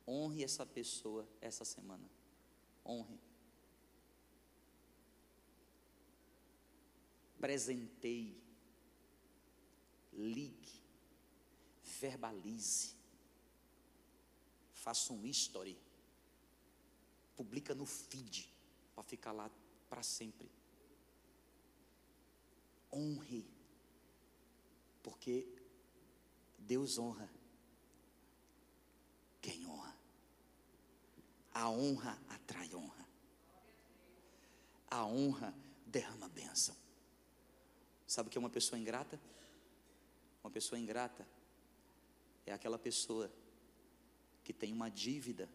Honre 0.06 0.42
essa 0.42 0.66
pessoa 0.66 1.26
essa 1.40 1.64
semana. 1.64 2.08
Honre. 2.84 3.18
Presenteie. 7.40 8.36
Ligue. 10.12 10.82
Verbalize. 12.00 12.96
Faça 14.74 15.12
um 15.12 15.24
history. 15.24 15.78
Publica 17.36 17.74
no 17.74 17.86
feed 17.86 18.52
para 18.94 19.04
ficar 19.04 19.32
lá 19.32 19.50
para 19.88 20.02
sempre. 20.02 20.50
Honre. 22.92 23.46
Porque 25.02 25.61
Deus 26.66 26.98
honra 26.98 27.28
quem 29.40 29.66
honra. 29.66 29.96
A 31.52 31.68
honra 31.68 32.18
atrai 32.28 32.74
honra. 32.74 33.08
A 34.90 35.04
honra 35.04 35.54
derrama 35.86 36.28
bênção. 36.28 36.76
Sabe 38.06 38.28
o 38.28 38.30
que 38.30 38.38
é 38.38 38.40
uma 38.40 38.50
pessoa 38.50 38.78
ingrata? 38.78 39.20
Uma 40.42 40.50
pessoa 40.50 40.78
ingrata 40.78 41.26
é 42.46 42.52
aquela 42.52 42.78
pessoa 42.78 43.30
que 44.44 44.52
tem 44.52 44.72
uma 44.72 44.90
dívida 44.90 45.48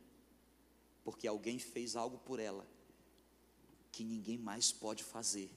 porque 1.03 1.27
alguém 1.27 1.57
fez 1.57 1.95
algo 1.95 2.17
por 2.17 2.39
ela 2.39 2.67
que 3.91 4.03
ninguém 4.03 4.37
mais 4.37 4.71
pode 4.71 5.03
fazer. 5.03 5.49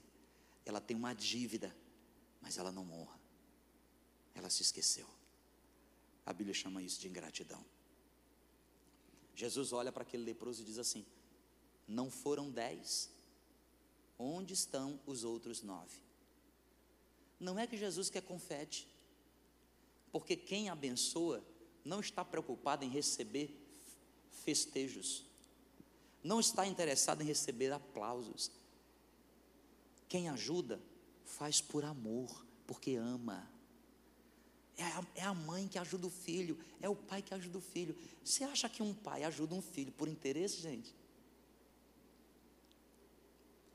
Ela 0.65 0.79
tem 0.79 0.95
uma 0.95 1.13
dívida, 1.13 1.75
mas 2.39 2.57
ela 2.57 2.71
não 2.71 2.89
honra. 2.89 3.19
Ela 4.33 4.49
se 4.49 4.61
esqueceu. 4.61 5.07
A 6.25 6.33
Bíblia 6.33 6.53
chama 6.53 6.81
isso 6.81 6.99
de 6.99 7.07
ingratidão. 7.07 7.63
Jesus 9.35 9.73
olha 9.73 9.91
para 9.91 10.03
aquele 10.03 10.23
leproso 10.23 10.61
e 10.61 10.65
diz 10.65 10.77
assim: 10.77 11.05
Não 11.87 12.11
foram 12.11 12.49
dez? 12.49 13.09
Onde 14.17 14.53
estão 14.53 14.99
os 15.05 15.23
outros 15.23 15.63
nove? 15.63 15.97
Não 17.39 17.57
é 17.57 17.65
que 17.65 17.75
Jesus 17.75 18.09
quer 18.09 18.21
confete, 18.21 18.87
porque 20.11 20.35
quem 20.35 20.69
abençoa 20.69 21.43
não 21.83 21.99
está 21.99 22.23
preocupado 22.23 22.85
em 22.85 22.89
receber 22.89 23.57
festejos, 24.29 25.25
não 26.23 26.39
está 26.39 26.67
interessado 26.67 27.21
em 27.21 27.25
receber 27.25 27.71
aplausos. 27.71 28.51
Quem 30.07 30.29
ajuda, 30.29 30.79
faz 31.25 31.61
por 31.61 31.83
amor, 31.83 32.45
porque 32.67 32.95
ama. 32.95 33.49
É 34.81 34.83
a, 34.83 35.05
é 35.17 35.21
a, 35.21 35.33
mãe 35.33 35.67
que 35.67 35.77
ajuda 35.77 36.07
o 36.07 36.09
filho, 36.09 36.57
é 36.81 36.89
o 36.89 36.95
pai 36.95 37.21
que 37.21 37.35
ajuda 37.35 37.59
o 37.59 37.61
filho. 37.61 37.95
Você 38.23 38.43
acha 38.43 38.67
que 38.67 38.81
um 38.81 38.95
pai 38.95 39.23
ajuda 39.23 39.53
um 39.53 39.61
filho 39.61 39.91
por 39.91 40.07
interesse, 40.07 40.59
gente? 40.59 40.95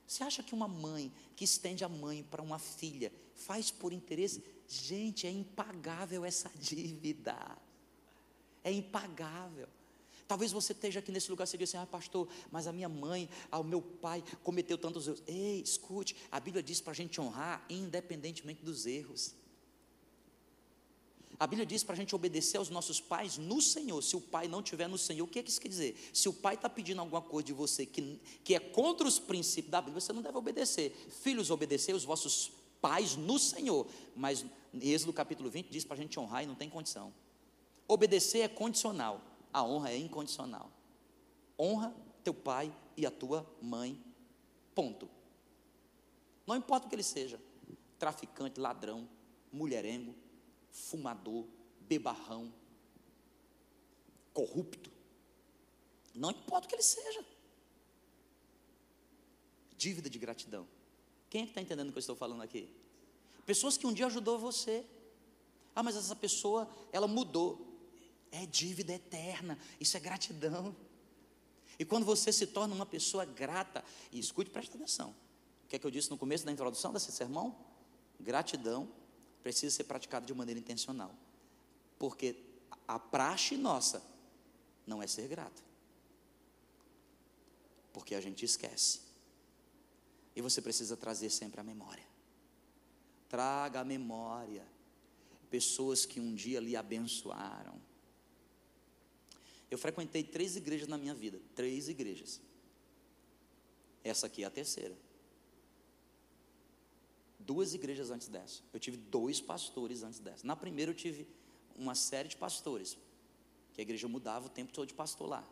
Você 0.04 0.24
acha 0.24 0.42
que 0.42 0.52
uma 0.52 0.66
mãe 0.66 1.12
que 1.36 1.44
estende 1.44 1.84
a 1.84 1.88
mãe 1.88 2.24
para 2.24 2.42
uma 2.42 2.58
filha 2.58 3.12
faz 3.36 3.70
por 3.70 3.92
interesse? 3.92 4.42
Gente, 4.66 5.28
é 5.28 5.30
impagável 5.30 6.24
essa 6.24 6.50
dívida. 6.58 7.56
É 8.64 8.72
impagável. 8.72 9.68
Talvez 10.26 10.50
você 10.50 10.72
esteja 10.72 10.98
aqui 10.98 11.12
nesse 11.12 11.30
lugar 11.30 11.46
e 11.46 11.50
diga 11.52 11.62
assim: 11.62 11.76
ah, 11.76 11.86
pastor, 11.86 12.28
mas 12.50 12.66
a 12.66 12.72
minha 12.72 12.88
mãe, 12.88 13.28
o 13.52 13.62
meu 13.62 13.80
pai 13.80 14.24
cometeu 14.42 14.76
tantos 14.76 15.06
erros. 15.06 15.22
Ei, 15.24 15.60
escute, 15.60 16.16
a 16.32 16.40
Bíblia 16.40 16.64
diz 16.64 16.80
para 16.80 16.90
a 16.90 16.96
gente 16.96 17.20
honrar 17.20 17.64
independentemente 17.70 18.64
dos 18.64 18.86
erros. 18.86 19.36
A 21.38 21.46
Bíblia 21.46 21.66
diz 21.66 21.84
para 21.84 21.94
a 21.94 21.96
gente 21.96 22.14
obedecer 22.14 22.56
aos 22.56 22.70
nossos 22.70 23.00
pais 23.00 23.36
no 23.36 23.60
Senhor. 23.60 24.02
Se 24.02 24.16
o 24.16 24.20
pai 24.20 24.48
não 24.48 24.60
estiver 24.60 24.88
no 24.88 24.96
Senhor, 24.96 25.24
o 25.24 25.28
que, 25.28 25.38
é 25.38 25.42
que 25.42 25.50
isso 25.50 25.60
quer 25.60 25.68
dizer? 25.68 26.10
Se 26.12 26.28
o 26.28 26.32
pai 26.32 26.54
está 26.54 26.68
pedindo 26.68 27.00
alguma 27.00 27.20
coisa 27.20 27.46
de 27.46 27.52
você 27.52 27.84
que, 27.84 28.18
que 28.42 28.54
é 28.54 28.60
contra 28.60 29.06
os 29.06 29.18
princípios 29.18 29.70
da 29.70 29.80
Bíblia, 29.80 30.00
você 30.00 30.12
não 30.12 30.22
deve 30.22 30.36
obedecer. 30.38 30.92
Filhos, 31.22 31.50
obedecer 31.50 31.94
os 31.94 32.04
vossos 32.04 32.52
pais 32.80 33.16
no 33.16 33.38
Senhor. 33.38 33.86
Mas 34.14 34.44
Êxodo 34.80 35.12
capítulo 35.12 35.50
20 35.50 35.68
diz 35.68 35.84
para 35.84 35.94
a 35.94 35.98
gente 35.98 36.18
honrar 36.18 36.42
e 36.42 36.46
não 36.46 36.54
tem 36.54 36.70
condição. 36.70 37.12
Obedecer 37.88 38.40
é 38.40 38.48
condicional, 38.48 39.20
a 39.52 39.62
honra 39.62 39.90
é 39.90 39.96
incondicional. 39.96 40.70
Honra 41.58 41.94
teu 42.24 42.34
pai 42.34 42.74
e 42.96 43.06
a 43.06 43.10
tua 43.10 43.46
mãe. 43.62 43.98
Ponto. 44.74 45.08
Não 46.46 46.56
importa 46.56 46.86
o 46.86 46.88
que 46.88 46.94
ele 46.94 47.02
seja: 47.02 47.40
traficante, 47.98 48.60
ladrão, 48.60 49.08
mulherengo, 49.52 50.14
fumador, 50.76 51.46
bebarrão, 51.80 52.52
corrupto. 54.32 54.90
Não 56.14 56.30
importa 56.30 56.66
o 56.66 56.68
que 56.68 56.74
ele 56.74 56.82
seja. 56.82 57.24
Dívida 59.76 60.08
de 60.10 60.18
gratidão. 60.18 60.66
Quem 61.30 61.42
é 61.42 61.44
que 61.44 61.50
está 61.50 61.60
entendendo 61.60 61.88
o 61.88 61.92
que 61.92 61.98
eu 61.98 62.00
estou 62.00 62.16
falando 62.16 62.42
aqui? 62.42 62.68
Pessoas 63.44 63.76
que 63.76 63.86
um 63.86 63.92
dia 63.92 64.06
ajudou 64.06 64.38
você. 64.38 64.84
Ah, 65.74 65.82
mas 65.82 65.96
essa 65.96 66.16
pessoa, 66.16 66.68
ela 66.92 67.08
mudou. 67.08 67.66
É 68.30 68.44
dívida 68.46 68.92
eterna. 68.92 69.58
Isso 69.80 69.96
é 69.96 70.00
gratidão. 70.00 70.76
E 71.78 71.84
quando 71.84 72.04
você 72.04 72.32
se 72.32 72.46
torna 72.46 72.74
uma 72.74 72.86
pessoa 72.86 73.24
grata, 73.24 73.84
e 74.12 74.18
escute, 74.18 74.50
preste 74.50 74.74
atenção. 74.74 75.14
O 75.64 75.68
que 75.68 75.76
é 75.76 75.78
que 75.78 75.86
eu 75.86 75.90
disse 75.90 76.10
no 76.10 76.18
começo 76.18 76.44
da 76.44 76.52
introdução 76.52 76.92
desse 76.92 77.12
sermão? 77.12 77.56
Gratidão 78.20 78.88
precisa 79.46 79.76
ser 79.76 79.84
praticado 79.84 80.26
de 80.26 80.34
maneira 80.34 80.58
intencional. 80.58 81.14
Porque 82.00 82.34
a 82.88 82.98
praxe 82.98 83.56
nossa 83.56 84.02
não 84.84 85.00
é 85.00 85.06
ser 85.06 85.28
grato. 85.28 85.62
Porque 87.92 88.16
a 88.16 88.20
gente 88.20 88.44
esquece. 88.44 89.02
E 90.34 90.42
você 90.42 90.60
precisa 90.60 90.96
trazer 90.96 91.30
sempre 91.30 91.60
a 91.60 91.62
memória. 91.62 92.04
Traga 93.28 93.82
a 93.82 93.84
memória. 93.84 94.66
Pessoas 95.48 96.04
que 96.04 96.18
um 96.18 96.34
dia 96.34 96.58
lhe 96.58 96.74
abençoaram. 96.74 97.80
Eu 99.70 99.78
frequentei 99.78 100.24
três 100.24 100.56
igrejas 100.56 100.88
na 100.88 100.98
minha 100.98 101.14
vida. 101.14 101.40
Três 101.54 101.88
igrejas. 101.88 102.40
Essa 104.02 104.26
aqui 104.26 104.42
é 104.42 104.46
a 104.46 104.50
terceira 104.50 105.05
duas 107.46 107.72
igrejas 107.72 108.10
antes 108.10 108.28
dessa. 108.28 108.62
Eu 108.72 108.80
tive 108.80 108.96
dois 108.96 109.40
pastores 109.40 110.02
antes 110.02 110.18
dessa. 110.18 110.46
Na 110.46 110.56
primeira 110.56 110.90
eu 110.90 110.94
tive 110.94 111.26
uma 111.76 111.94
série 111.94 112.28
de 112.28 112.36
pastores, 112.36 112.98
que 113.72 113.80
a 113.80 113.82
igreja 113.82 114.08
mudava 114.08 114.46
o 114.46 114.50
tempo 114.50 114.72
todo 114.72 114.88
de 114.88 114.94
pastor 114.94 115.28
lá. 115.28 115.48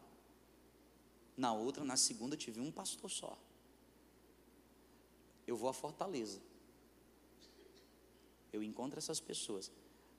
Na 1.37 1.52
outra, 1.52 1.85
na 1.85 1.96
segunda, 1.96 2.35
eu 2.35 2.38
tive 2.38 2.61
um 2.61 2.70
pastor 2.70 3.11
só. 3.11 3.38
Eu 5.46 5.57
vou 5.57 5.68
à 5.68 5.72
Fortaleza. 5.72 6.40
Eu 8.52 8.62
encontro 8.62 8.98
essas 8.98 9.20
pessoas. 9.20 9.70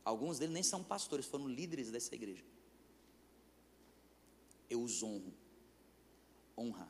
Alguns 0.03 0.38
deles 0.39 0.53
nem 0.53 0.63
são 0.63 0.83
pastores, 0.83 1.25
foram 1.25 1.47
líderes 1.47 1.89
dessa 1.91 2.13
igreja. 2.13 2.43
Eu 4.69 4.81
os 4.83 5.01
honro. 5.01 5.33
Honra. 6.57 6.88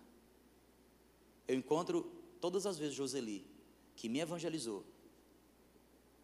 Eu 1.47 1.55
encontro 1.55 2.11
todas 2.41 2.65
as 2.65 2.77
vezes 2.77 2.95
Joseli 2.95 3.54
que 3.95 4.09
me 4.09 4.19
evangelizou, 4.19 4.85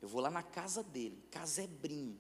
eu 0.01 0.07
vou 0.07 0.19
lá 0.19 0.31
na 0.31 0.41
casa 0.41 0.81
dele, 0.81 1.17
casebrinho. 1.29 2.17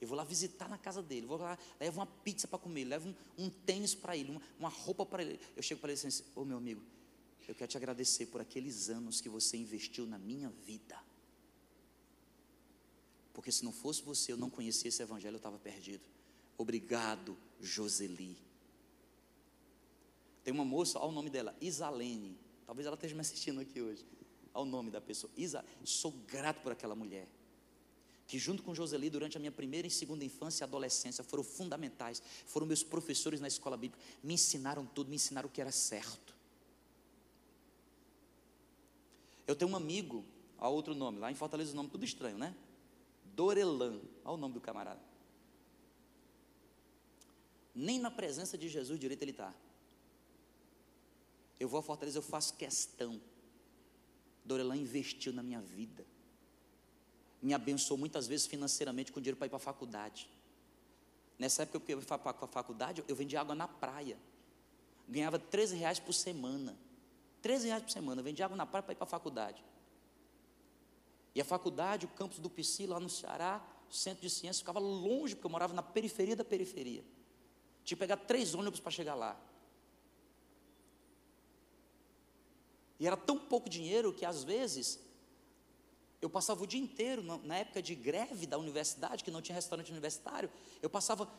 Eu 0.00 0.08
vou 0.08 0.16
lá 0.16 0.24
visitar 0.24 0.68
na 0.68 0.76
casa 0.76 1.02
dele, 1.02 1.26
vou 1.26 1.38
lá, 1.38 1.58
levo 1.80 1.98
uma 1.98 2.06
pizza 2.06 2.46
para 2.46 2.58
comer, 2.58 2.84
levo 2.84 3.08
um, 3.08 3.46
um 3.46 3.50
tênis 3.50 3.94
para 3.94 4.16
ele, 4.16 4.30
uma, 4.30 4.42
uma 4.58 4.68
roupa 4.68 5.06
para 5.06 5.22
ele. 5.22 5.40
Eu 5.56 5.62
chego 5.62 5.80
para 5.80 5.92
ele 5.92 6.06
assim, 6.06 6.22
ô 6.36 6.42
oh, 6.42 6.44
meu 6.44 6.58
amigo, 6.58 6.82
eu 7.48 7.54
quero 7.54 7.70
te 7.70 7.76
agradecer 7.76 8.26
por 8.26 8.40
aqueles 8.40 8.88
anos 8.90 9.20
que 9.20 9.28
você 9.28 9.56
investiu 9.56 10.06
na 10.06 10.18
minha 10.18 10.50
vida. 10.50 10.98
Porque 13.32 13.50
se 13.50 13.64
não 13.64 13.72
fosse 13.72 14.02
você, 14.02 14.32
eu 14.32 14.36
não 14.36 14.50
conhecia 14.50 14.88
esse 14.88 15.02
evangelho, 15.02 15.34
eu 15.34 15.38
estava 15.38 15.58
perdido. 15.58 16.04
Obrigado, 16.56 17.36
Joseli. 17.60 18.36
Tem 20.44 20.52
uma 20.52 20.64
moça, 20.64 20.98
olha 20.98 21.08
o 21.08 21.12
nome 21.12 21.30
dela, 21.30 21.56
Isalene. 21.60 22.38
Talvez 22.66 22.86
ela 22.86 22.94
esteja 22.94 23.14
me 23.14 23.22
assistindo 23.22 23.60
aqui 23.60 23.80
hoje 23.80 24.04
ao 24.54 24.64
nome 24.64 24.90
da 24.90 25.00
pessoa. 25.00 25.30
Isa, 25.36 25.64
sou 25.84 26.12
grato 26.12 26.62
por 26.62 26.72
aquela 26.72 26.94
mulher. 26.94 27.28
que 28.26 28.38
junto 28.38 28.62
com 28.62 28.74
Joseli, 28.74 29.10
durante 29.10 29.36
a 29.36 29.40
minha 29.40 29.52
primeira 29.52 29.86
e 29.86 29.90
segunda 29.90 30.24
infância 30.24 30.64
e 30.64 30.66
adolescência, 30.66 31.22
foram 31.22 31.44
fundamentais, 31.44 32.22
foram 32.46 32.66
meus 32.66 32.82
professores 32.82 33.38
na 33.38 33.48
escola 33.48 33.76
bíblica, 33.76 34.02
me 34.22 34.32
ensinaram 34.32 34.86
tudo, 34.86 35.10
me 35.10 35.16
ensinaram 35.16 35.46
o 35.46 35.52
que 35.52 35.60
era 35.60 35.70
certo. 35.70 36.34
Eu 39.46 39.54
tenho 39.54 39.70
um 39.70 39.76
amigo, 39.76 40.24
há 40.56 40.68
outro 40.70 40.94
nome, 40.94 41.18
lá 41.18 41.30
em 41.30 41.34
Fortaleza 41.34 41.72
o 41.72 41.76
nome 41.76 41.90
tudo 41.90 42.02
estranho, 42.02 42.38
né? 42.38 42.56
Dorelan, 43.34 44.00
olha 44.24 44.34
o 44.34 44.36
nome 44.38 44.54
do 44.54 44.60
camarada. 44.60 45.02
Nem 47.74 47.98
na 47.98 48.10
presença 48.10 48.56
de 48.56 48.70
Jesus 48.70 48.98
direito 48.98 49.22
ele 49.22 49.32
está. 49.32 49.52
Eu 51.60 51.68
vou 51.68 51.78
a 51.78 51.82
Fortaleza, 51.82 52.16
eu 52.16 52.22
faço 52.22 52.54
questão. 52.54 53.20
Dorelan 54.44 54.76
investiu 54.76 55.32
na 55.32 55.42
minha 55.42 55.60
vida 55.60 56.04
me 57.44 57.52
abençoou 57.52 57.98
muitas 57.98 58.26
vezes 58.26 58.46
financeiramente 58.46 59.12
com 59.12 59.20
dinheiro 59.20 59.36
para 59.36 59.46
ir 59.46 59.50
para 59.50 59.58
a 59.58 59.60
faculdade. 59.60 60.30
Nessa 61.38 61.64
época 61.64 61.78
que 61.78 61.92
eu 61.92 62.00
ia 62.00 62.06
para 62.06 62.30
a 62.30 62.46
faculdade, 62.46 63.04
eu 63.06 63.14
vendia 63.14 63.38
água 63.38 63.54
na 63.54 63.68
praia. 63.68 64.16
Ganhava 65.06 65.38
13 65.38 65.76
reais 65.76 65.98
por 65.98 66.14
semana. 66.14 66.74
13 67.42 67.66
reais 67.66 67.82
por 67.82 67.90
semana, 67.90 68.22
eu 68.22 68.24
vendia 68.24 68.46
água 68.46 68.56
na 68.56 68.64
praia 68.64 68.82
para 68.82 68.92
ir 68.92 68.96
para 68.96 69.04
a 69.04 69.06
faculdade. 69.06 69.62
E 71.34 71.40
a 71.40 71.44
faculdade, 71.44 72.06
o 72.06 72.08
campus 72.08 72.38
do 72.38 72.48
PC, 72.48 72.86
lá 72.86 72.98
no 72.98 73.10
Ceará, 73.10 73.62
o 73.90 73.92
centro 73.92 74.22
de 74.22 74.30
ciências, 74.30 74.60
ficava 74.60 74.78
longe, 74.78 75.34
porque 75.34 75.46
eu 75.46 75.50
morava 75.50 75.74
na 75.74 75.82
periferia 75.82 76.34
da 76.34 76.44
periferia. 76.46 77.04
Tinha 77.84 77.94
que 77.94 78.00
pegar 78.00 78.16
três 78.16 78.54
ônibus 78.54 78.80
para 78.80 78.90
chegar 78.90 79.14
lá. 79.14 79.38
E 83.04 83.06
era 83.06 83.18
tão 83.18 83.38
pouco 83.38 83.68
dinheiro 83.68 84.14
que 84.14 84.24
às 84.24 84.42
vezes 84.42 84.98
eu 86.22 86.30
passava 86.30 86.64
o 86.64 86.66
dia 86.66 86.80
inteiro, 86.80 87.22
na 87.22 87.58
época 87.58 87.82
de 87.82 87.94
greve 87.94 88.46
da 88.46 88.56
universidade, 88.56 89.22
que 89.22 89.30
não 89.30 89.42
tinha 89.42 89.54
restaurante 89.54 89.92
universitário, 89.92 90.50
eu 90.80 90.88
passava 90.88 91.30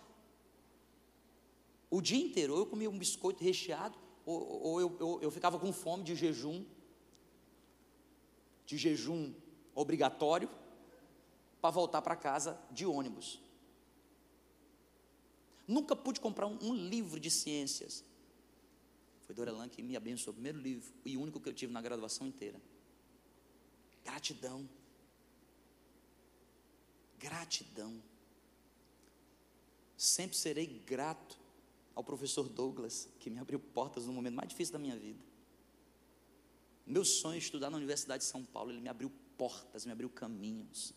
o 1.89 1.99
dia 2.01 2.23
inteiro, 2.23 2.53
ou 2.53 2.59
eu 2.59 2.65
comia 2.67 2.87
um 2.87 2.99
biscoito 2.99 3.43
recheado, 3.43 3.97
ou, 4.27 4.61
ou 4.61 4.79
eu, 4.79 4.97
eu, 4.99 5.19
eu 5.23 5.31
ficava 5.31 5.57
com 5.57 5.73
fome 5.73 6.03
de 6.03 6.13
jejum, 6.13 6.63
de 8.67 8.77
jejum 8.77 9.33
obrigatório, 9.73 10.47
para 11.59 11.71
voltar 11.71 12.03
para 12.03 12.15
casa 12.15 12.61
de 12.69 12.85
ônibus. 12.85 13.41
Nunca 15.67 15.95
pude 15.95 16.19
comprar 16.19 16.45
um, 16.45 16.59
um 16.61 16.75
livro 16.75 17.19
de 17.19 17.31
ciências. 17.31 18.03
Foi 19.25 19.33
Dorelan 19.33 19.67
que 19.67 19.81
me 19.81 19.95
abençoou, 19.95 20.31
o 20.31 20.33
primeiro 20.35 20.59
livro 20.59 20.93
e 21.03 21.17
único 21.17 21.39
que 21.39 21.49
eu 21.49 21.53
tive 21.53 21.73
na 21.73 21.81
graduação 21.81 22.27
inteira. 22.27 22.61
Gratidão. 24.03 24.69
Gratidão. 27.17 28.01
Sempre 29.97 30.37
serei 30.37 30.67
grato 30.85 31.39
ao 31.95 32.03
professor 32.03 32.47
Douglas, 32.47 33.07
que 33.19 33.29
me 33.29 33.39
abriu 33.39 33.59
portas 33.59 34.05
no 34.05 34.13
momento 34.13 34.35
mais 34.35 34.49
difícil 34.49 34.73
da 34.73 34.79
minha 34.79 34.97
vida. 34.97 35.19
Meu 36.85 37.03
sonho 37.03 37.35
é 37.35 37.39
estudar 37.39 37.69
na 37.69 37.77
Universidade 37.77 38.23
de 38.23 38.29
São 38.29 38.43
Paulo, 38.43 38.71
ele 38.71 38.81
me 38.81 38.89
abriu 38.89 39.11
portas, 39.37 39.85
me 39.85 39.91
abriu 39.91 40.09
caminhos. 40.09 40.93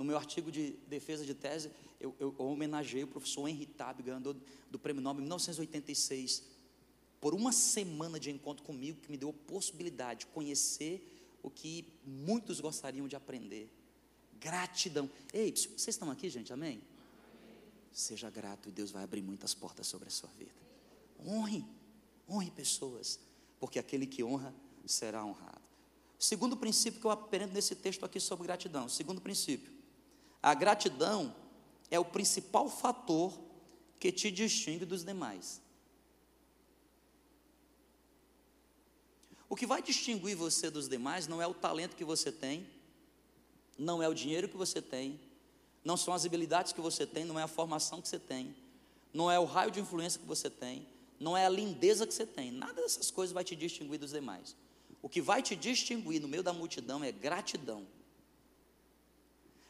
No 0.00 0.06
meu 0.06 0.16
artigo 0.16 0.50
de 0.50 0.70
defesa 0.88 1.26
de 1.26 1.34
tese, 1.34 1.70
eu, 2.00 2.16
eu, 2.18 2.34
homenageei 2.38 3.04
o 3.04 3.06
professor 3.06 3.46
Henry 3.46 3.66
Tab, 3.66 4.00
ganhador 4.02 4.34
do 4.70 4.78
Prêmio 4.78 5.02
Nobel 5.02 5.20
em 5.20 5.24
1986, 5.24 6.42
por 7.20 7.34
uma 7.34 7.52
semana 7.52 8.18
de 8.18 8.30
encontro 8.30 8.64
comigo 8.64 8.98
que 9.02 9.10
me 9.10 9.18
deu 9.18 9.28
a 9.28 9.32
possibilidade 9.46 10.20
de 10.20 10.26
conhecer 10.28 11.38
o 11.42 11.50
que 11.50 11.84
muitos 12.02 12.60
gostariam 12.60 13.06
de 13.06 13.14
aprender. 13.14 13.70
Gratidão. 14.40 15.10
Ei, 15.34 15.50
vocês 15.52 15.88
estão 15.88 16.10
aqui, 16.10 16.30
gente? 16.30 16.50
Amém? 16.50 16.80
Seja 17.92 18.30
grato 18.30 18.70
e 18.70 18.72
Deus 18.72 18.90
vai 18.90 19.04
abrir 19.04 19.20
muitas 19.20 19.52
portas 19.52 19.86
sobre 19.86 20.08
a 20.08 20.10
sua 20.10 20.30
vida. 20.38 20.54
Honre, 21.26 21.62
honre 22.26 22.50
pessoas, 22.50 23.20
porque 23.58 23.78
aquele 23.78 24.06
que 24.06 24.24
honra 24.24 24.54
será 24.86 25.22
honrado. 25.22 25.60
Segundo 26.18 26.56
princípio 26.56 26.98
que 26.98 27.06
eu 27.06 27.10
aprendo 27.10 27.52
nesse 27.52 27.74
texto 27.74 28.02
aqui 28.06 28.18
sobre 28.18 28.46
gratidão. 28.46 28.88
Segundo 28.88 29.20
princípio, 29.20 29.78
a 30.42 30.54
gratidão 30.54 31.34
é 31.90 31.98
o 31.98 32.04
principal 32.04 32.68
fator 32.68 33.38
que 33.98 34.10
te 34.10 34.30
distingue 34.30 34.84
dos 34.84 35.04
demais. 35.04 35.60
O 39.48 39.56
que 39.56 39.66
vai 39.66 39.82
distinguir 39.82 40.36
você 40.36 40.70
dos 40.70 40.88
demais 40.88 41.26
não 41.26 41.42
é 41.42 41.46
o 41.46 41.52
talento 41.52 41.96
que 41.96 42.04
você 42.04 42.30
tem, 42.30 42.66
não 43.76 44.02
é 44.02 44.08
o 44.08 44.14
dinheiro 44.14 44.48
que 44.48 44.56
você 44.56 44.80
tem, 44.80 45.20
não 45.84 45.96
são 45.96 46.14
as 46.14 46.24
habilidades 46.24 46.72
que 46.72 46.80
você 46.80 47.06
tem, 47.06 47.24
não 47.24 47.38
é 47.38 47.42
a 47.42 47.48
formação 47.48 48.00
que 48.00 48.08
você 48.08 48.18
tem, 48.18 48.54
não 49.12 49.30
é 49.30 49.38
o 49.38 49.44
raio 49.44 49.70
de 49.70 49.80
influência 49.80 50.20
que 50.20 50.26
você 50.26 50.48
tem, 50.48 50.86
não 51.18 51.36
é 51.36 51.44
a 51.44 51.48
lindeza 51.48 52.06
que 52.06 52.14
você 52.14 52.24
tem. 52.24 52.50
Nada 52.50 52.80
dessas 52.80 53.10
coisas 53.10 53.32
vai 53.32 53.42
te 53.42 53.56
distinguir 53.56 53.98
dos 53.98 54.12
demais. 54.12 54.56
O 55.02 55.08
que 55.08 55.20
vai 55.20 55.42
te 55.42 55.56
distinguir 55.56 56.20
no 56.20 56.28
meio 56.28 56.42
da 56.42 56.52
multidão 56.52 57.02
é 57.02 57.10
gratidão. 57.10 57.86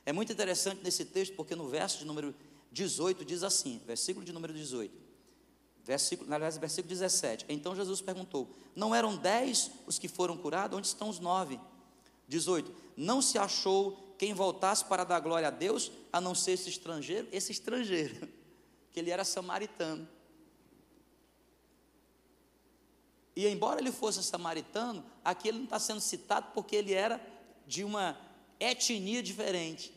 É 0.04 0.12
muito 0.12 0.32
interessante 0.32 0.82
nesse 0.82 1.04
texto, 1.04 1.34
porque 1.34 1.54
no 1.54 1.68
verso 1.68 1.98
de 1.98 2.04
número 2.04 2.34
18 2.72 3.24
diz 3.24 3.42
assim, 3.42 3.80
versículo 3.86 4.24
de 4.24 4.32
número 4.32 4.52
18: 4.52 5.10
Versículo, 5.82 6.28
na 6.28 6.38
verdade, 6.38 6.60
versículo 6.60 6.88
17. 6.88 7.46
Então 7.48 7.74
Jesus 7.74 8.00
perguntou: 8.00 8.48
Não 8.76 8.94
eram 8.94 9.16
dez 9.16 9.70
os 9.86 9.98
que 9.98 10.08
foram 10.08 10.36
curados? 10.36 10.76
Onde 10.76 10.86
estão 10.86 11.08
os 11.08 11.18
nove? 11.18 11.58
18. 12.28 12.72
Não 12.96 13.22
se 13.22 13.38
achou 13.38 14.14
quem 14.18 14.34
voltasse 14.34 14.84
para 14.84 15.04
dar 15.04 15.18
glória 15.20 15.48
a 15.48 15.50
Deus, 15.50 15.90
a 16.12 16.20
não 16.20 16.34
ser 16.34 16.52
esse 16.52 16.68
estrangeiro? 16.68 17.26
Esse 17.32 17.52
estrangeiro, 17.52 18.28
que 18.92 19.00
ele 19.00 19.10
era 19.10 19.24
samaritano. 19.24 20.06
E 23.34 23.46
embora 23.46 23.80
ele 23.80 23.90
fosse 23.90 24.22
samaritano, 24.22 25.04
aqui 25.24 25.48
ele 25.48 25.58
não 25.58 25.64
está 25.64 25.78
sendo 25.78 26.00
citado 26.00 26.48
porque 26.52 26.76
ele 26.76 26.92
era 26.92 27.20
de 27.66 27.82
uma 27.82 28.18
etnia 28.60 29.22
diferente. 29.22 29.92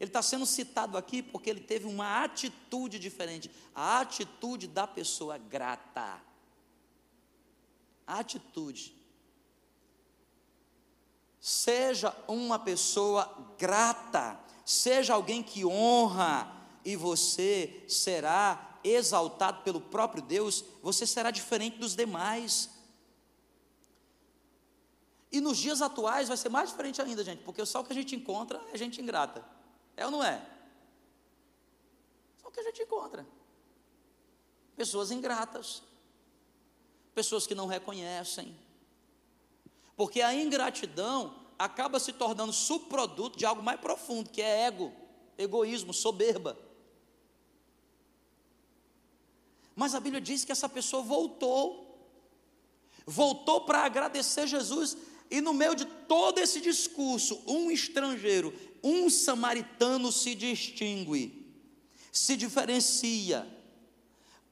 Ele 0.00 0.08
está 0.08 0.20
sendo 0.20 0.44
citado 0.44 0.98
aqui 0.98 1.22
porque 1.22 1.48
ele 1.48 1.60
teve 1.60 1.86
uma 1.86 2.24
atitude 2.24 2.98
diferente, 2.98 3.48
a 3.72 4.00
atitude 4.00 4.66
da 4.66 4.84
pessoa 4.86 5.38
grata. 5.38 6.20
A 8.04 8.18
atitude. 8.18 8.96
Seja 11.38 12.12
uma 12.26 12.58
pessoa 12.58 13.54
grata, 13.56 14.40
seja 14.64 15.14
alguém 15.14 15.42
que 15.42 15.64
honra, 15.64 16.62
e 16.84 16.96
você 16.96 17.84
será 17.88 18.78
exaltado 18.82 19.62
pelo 19.62 19.80
próprio 19.80 20.22
Deus, 20.22 20.64
você 20.82 21.06
será 21.06 21.30
diferente 21.30 21.78
dos 21.78 21.94
demais. 21.94 22.70
E 25.32 25.40
nos 25.40 25.56
dias 25.56 25.80
atuais 25.80 26.28
vai 26.28 26.36
ser 26.36 26.50
mais 26.50 26.68
diferente 26.68 27.00
ainda, 27.00 27.24
gente, 27.24 27.42
porque 27.42 27.64
só 27.64 27.80
o 27.80 27.84
que 27.84 27.92
a 27.92 27.94
gente 27.94 28.14
encontra 28.14 28.60
é 28.70 28.76
gente 28.76 29.00
ingrata. 29.00 29.42
É 29.96 30.04
ou 30.04 30.10
não 30.10 30.22
é? 30.22 30.46
Só 32.42 32.50
que 32.50 32.60
a 32.60 32.62
gente 32.62 32.82
encontra. 32.82 33.26
Pessoas 34.76 35.10
ingratas. 35.10 35.82
Pessoas 37.14 37.46
que 37.46 37.54
não 37.54 37.66
reconhecem. 37.66 38.54
Porque 39.96 40.20
a 40.20 40.34
ingratidão 40.34 41.34
acaba 41.58 41.98
se 41.98 42.12
tornando 42.12 42.52
subproduto 42.52 43.38
de 43.38 43.46
algo 43.46 43.62
mais 43.62 43.80
profundo, 43.80 44.28
que 44.28 44.42
é 44.42 44.66
ego, 44.66 44.92
egoísmo, 45.38 45.94
soberba. 45.94 46.58
Mas 49.74 49.94
a 49.94 50.00
Bíblia 50.00 50.20
diz 50.20 50.44
que 50.44 50.52
essa 50.52 50.68
pessoa 50.68 51.02
voltou, 51.02 51.96
voltou 53.06 53.62
para 53.62 53.84
agradecer 53.84 54.46
Jesus, 54.46 54.96
e 55.32 55.40
no 55.40 55.52
meio 55.52 55.74
de 55.74 55.84
todo 55.84 56.38
esse 56.38 56.60
discurso, 56.60 57.42
um 57.46 57.70
estrangeiro 57.70 58.52
um 58.82 59.08
samaritano 59.08 60.10
se 60.10 60.34
distingue, 60.34 61.54
se 62.10 62.36
diferencia. 62.36 63.46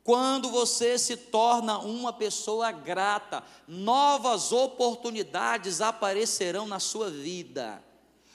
Quando 0.04 0.48
você 0.48 0.98
se 0.98 1.16
torna 1.16 1.78
uma 1.78 2.12
pessoa 2.12 2.70
grata, 2.72 3.44
novas 3.66 4.52
oportunidades 4.52 5.80
aparecerão 5.80 6.66
na 6.66 6.78
sua 6.78 7.10
vida. 7.10 7.82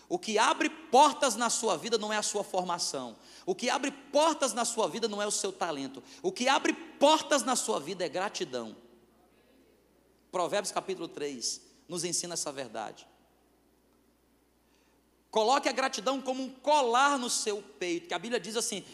O 0.07 0.19
que 0.19 0.37
abre 0.37 0.69
portas 0.69 1.35
na 1.35 1.49
sua 1.49 1.75
vida 1.77 1.97
não 1.97 2.13
é 2.13 2.17
a 2.17 2.23
sua 2.23 2.43
formação. 2.43 3.15
O 3.45 3.55
que 3.55 3.69
abre 3.69 3.89
portas 3.89 4.53
na 4.53 4.63
sua 4.63 4.87
vida 4.87 5.07
não 5.07 5.21
é 5.21 5.25
o 5.25 5.31
seu 5.31 5.51
talento. 5.51 6.03
O 6.21 6.31
que 6.31 6.47
abre 6.47 6.73
portas 6.73 7.43
na 7.43 7.55
sua 7.55 7.79
vida 7.79 8.05
é 8.05 8.09
gratidão. 8.09 8.75
Provérbios 10.31 10.71
capítulo 10.71 11.07
3 11.07 11.74
nos 11.87 12.03
ensina 12.03 12.33
essa 12.33 12.51
verdade. 12.51 13.07
Coloque 15.29 15.67
a 15.67 15.73
gratidão 15.73 16.21
como 16.21 16.43
um 16.43 16.49
colar 16.49 17.19
no 17.19 17.29
seu 17.29 17.61
peito, 17.61 18.07
que 18.07 18.13
a 18.13 18.19
Bíblia 18.19 18.39
diz 18.39 18.55
assim: 18.55 18.85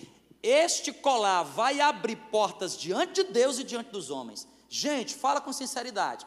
este 0.41 0.91
colar 0.91 1.43
vai 1.43 1.79
abrir 1.79 2.15
portas 2.15 2.75
diante 2.75 3.23
de 3.23 3.31
Deus 3.31 3.59
e 3.59 3.63
diante 3.63 3.91
dos 3.91 4.09
homens. 4.09 4.47
Gente, 4.67 5.13
fala 5.13 5.39
com 5.39 5.53
sinceridade. 5.53 6.25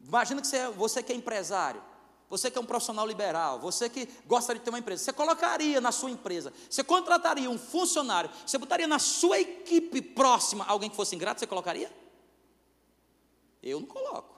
Imagina 0.00 0.40
que 0.40 0.46
você, 0.46 0.68
você 0.68 1.02
que 1.02 1.12
é 1.12 1.16
empresário, 1.16 1.82
você 2.30 2.50
que 2.50 2.56
é 2.56 2.60
um 2.60 2.64
profissional 2.64 3.06
liberal, 3.06 3.58
você 3.58 3.88
que 3.88 4.08
gostaria 4.26 4.60
de 4.60 4.64
ter 4.64 4.70
uma 4.70 4.78
empresa, 4.78 5.04
você 5.04 5.12
colocaria 5.12 5.80
na 5.80 5.92
sua 5.92 6.10
empresa, 6.10 6.52
você 6.70 6.82
contrataria 6.82 7.50
um 7.50 7.58
funcionário, 7.58 8.30
você 8.46 8.56
botaria 8.56 8.86
na 8.86 8.98
sua 8.98 9.38
equipe 9.38 10.00
próxima 10.00 10.64
alguém 10.66 10.88
que 10.88 10.96
fosse 10.96 11.14
ingrato, 11.14 11.40
você 11.40 11.46
colocaria? 11.46 11.92
Eu 13.62 13.80
não 13.80 13.86
coloco. 13.86 14.35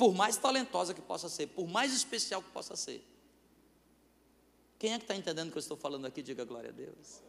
Por 0.00 0.14
mais 0.14 0.38
talentosa 0.38 0.94
que 0.94 1.02
possa 1.02 1.28
ser, 1.28 1.48
por 1.48 1.68
mais 1.68 1.92
especial 1.92 2.40
que 2.40 2.50
possa 2.52 2.74
ser. 2.74 3.06
Quem 4.78 4.94
é 4.94 4.96
que 4.96 5.04
está 5.04 5.14
entendendo 5.14 5.48
o 5.48 5.52
que 5.52 5.58
eu 5.58 5.60
estou 5.60 5.76
falando 5.76 6.06
aqui? 6.06 6.22
Diga 6.22 6.42
glória 6.42 6.70
a 6.70 6.72
Deus. 6.72 7.20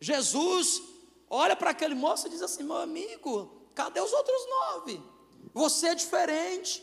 Jesus 0.00 0.82
olha 1.30 1.54
para 1.54 1.70
aquele 1.70 1.94
moço 1.94 2.26
e 2.26 2.30
diz 2.30 2.42
assim: 2.42 2.64
meu 2.64 2.78
amigo, 2.78 3.62
cadê 3.76 4.00
os 4.00 4.12
outros 4.12 4.42
nove? 4.48 5.00
Você 5.54 5.86
é 5.86 5.94
diferente. 5.94 6.82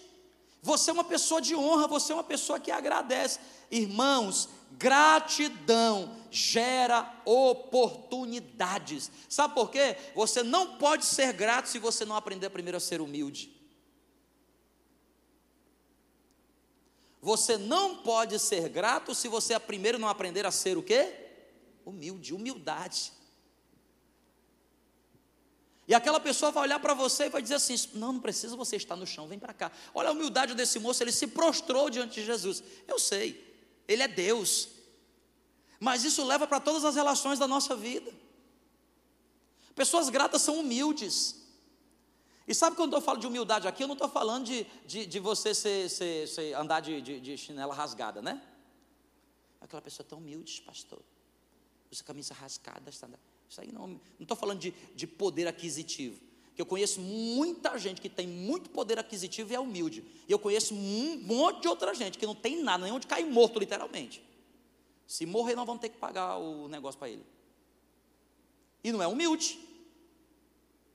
Você 0.62 0.92
é 0.92 0.94
uma 0.94 1.04
pessoa 1.04 1.42
de 1.42 1.54
honra, 1.54 1.86
você 1.86 2.14
é 2.14 2.16
uma 2.16 2.24
pessoa 2.24 2.58
que 2.58 2.72
agradece. 2.72 3.42
Irmãos, 3.70 4.48
gratidão 4.72 6.16
gera 6.32 7.22
oportunidades. 7.26 9.12
Sabe 9.28 9.56
por 9.56 9.70
quê? 9.70 9.98
Você 10.16 10.42
não 10.42 10.78
pode 10.78 11.04
ser 11.04 11.34
grato 11.34 11.68
se 11.68 11.80
você 11.80 12.06
não 12.06 12.16
aprender 12.16 12.50
primeiro 12.50 12.78
a 12.78 12.80
ser 12.80 13.02
humilde. 13.02 13.62
Você 17.24 17.58
não 17.58 17.96
pode 17.96 18.38
ser 18.38 18.68
grato 18.68 19.16
se 19.16 19.30
você 19.30 19.58
primeiro 19.58 19.98
não 19.98 20.10
aprender 20.10 20.46
a 20.46 20.52
ser 20.52 20.78
o 20.78 20.84
quê? 20.84 21.16
Humilde, 21.86 22.34
humildade. 22.34 23.14
E 25.88 25.96
aquela 25.96 26.20
pessoa 26.20 26.52
vai 26.52 26.64
olhar 26.64 26.80
para 26.80 26.94
você 26.94 27.28
e 27.28 27.30
vai 27.30 27.42
dizer 27.42 27.56
assim: 27.56 27.76
Não, 27.94 28.12
não 28.12 28.20
precisa 28.20 28.58
você 28.58 28.76
estar 28.76 28.98
no 28.98 29.08
chão, 29.08 29.26
vem 29.26 29.40
para 29.40 29.54
cá. 29.54 29.72
Olha 29.94 30.10
a 30.10 30.12
humildade 30.12 30.54
desse 30.54 30.80
moço, 30.80 31.02
ele 31.02 31.14
se 31.14 31.28
prostrou 31.28 31.90
diante 31.90 32.16
de 32.16 32.26
Jesus. 32.26 32.62
Eu 32.86 33.00
sei, 33.00 33.42
ele 33.88 34.04
é 34.04 34.08
Deus. 34.10 34.68
Mas 35.80 36.04
isso 36.04 36.26
leva 36.26 36.46
para 36.46 36.60
todas 36.60 36.84
as 36.84 36.96
relações 36.96 37.40
da 37.40 37.48
nossa 37.48 37.74
vida. 37.74 38.12
Pessoas 39.74 40.10
gratas 40.10 40.42
são 40.42 40.60
humildes. 40.60 41.42
E 42.48 42.54
sabe 42.54 42.76
quando 42.76 42.94
eu 42.94 43.02
falo 43.02 43.20
de 43.20 43.28
humildade 43.28 43.68
aqui, 43.68 43.84
eu 43.84 43.88
não 43.88 43.94
estou 43.94 44.10
falando 44.10 44.46
de, 44.46 44.66
de, 44.86 45.06
de 45.06 45.20
você 45.20 45.54
ser, 45.54 45.90
ser, 45.90 46.28
ser, 46.28 46.54
andar 46.56 46.82
de, 46.82 47.02
de, 47.02 47.20
de, 47.20 47.38
chinela 47.38 47.74
rasgada, 47.74 48.22
né? 48.22 48.42
Aquela 49.62 49.82
pessoa 49.82 50.06
tão 50.08 50.18
humilde, 50.18 50.62
pastor. 50.66 51.00
Usa 51.90 52.04
camisa 52.04 52.34
rasgada. 52.34 52.90
Isso 52.90 53.62
aí 53.62 53.72
não. 53.72 53.88
Não 53.88 54.00
estou 54.20 54.36
falando 54.36 54.60
de, 54.60 54.72
de 54.94 55.08
poder 55.08 55.48
aquisitivo. 55.48 56.20
Que 56.54 56.62
eu 56.62 56.66
conheço 56.66 57.00
muita 57.00 57.78
gente 57.80 58.02
que 58.02 58.10
tem 58.10 58.28
muito 58.28 58.70
poder 58.70 59.00
aquisitivo 59.00 59.52
e 59.54 59.56
é 59.56 59.60
humilde. 59.60 60.04
E 60.28 60.32
eu 60.32 60.38
conheço 60.38 60.76
um 60.76 61.18
monte 61.24 61.62
de 61.62 61.68
outra 61.68 61.94
gente 61.96 62.18
que 62.18 62.26
não 62.26 62.36
tem 62.36 62.62
nada, 62.62 62.84
nem 62.84 62.94
onde 62.94 63.08
cair 63.08 63.26
morto, 63.26 63.58
literalmente. 63.58 64.24
Se 65.08 65.26
morrer, 65.26 65.56
nós 65.56 65.66
vamos 65.66 65.82
ter 65.82 65.90
que 65.90 65.98
pagar 65.98 66.38
o 66.38 66.68
negócio 66.68 67.00
para 67.00 67.10
ele. 67.10 67.26
E 68.84 68.92
não 68.92 69.02
é 69.02 69.08
humilde. 69.08 69.60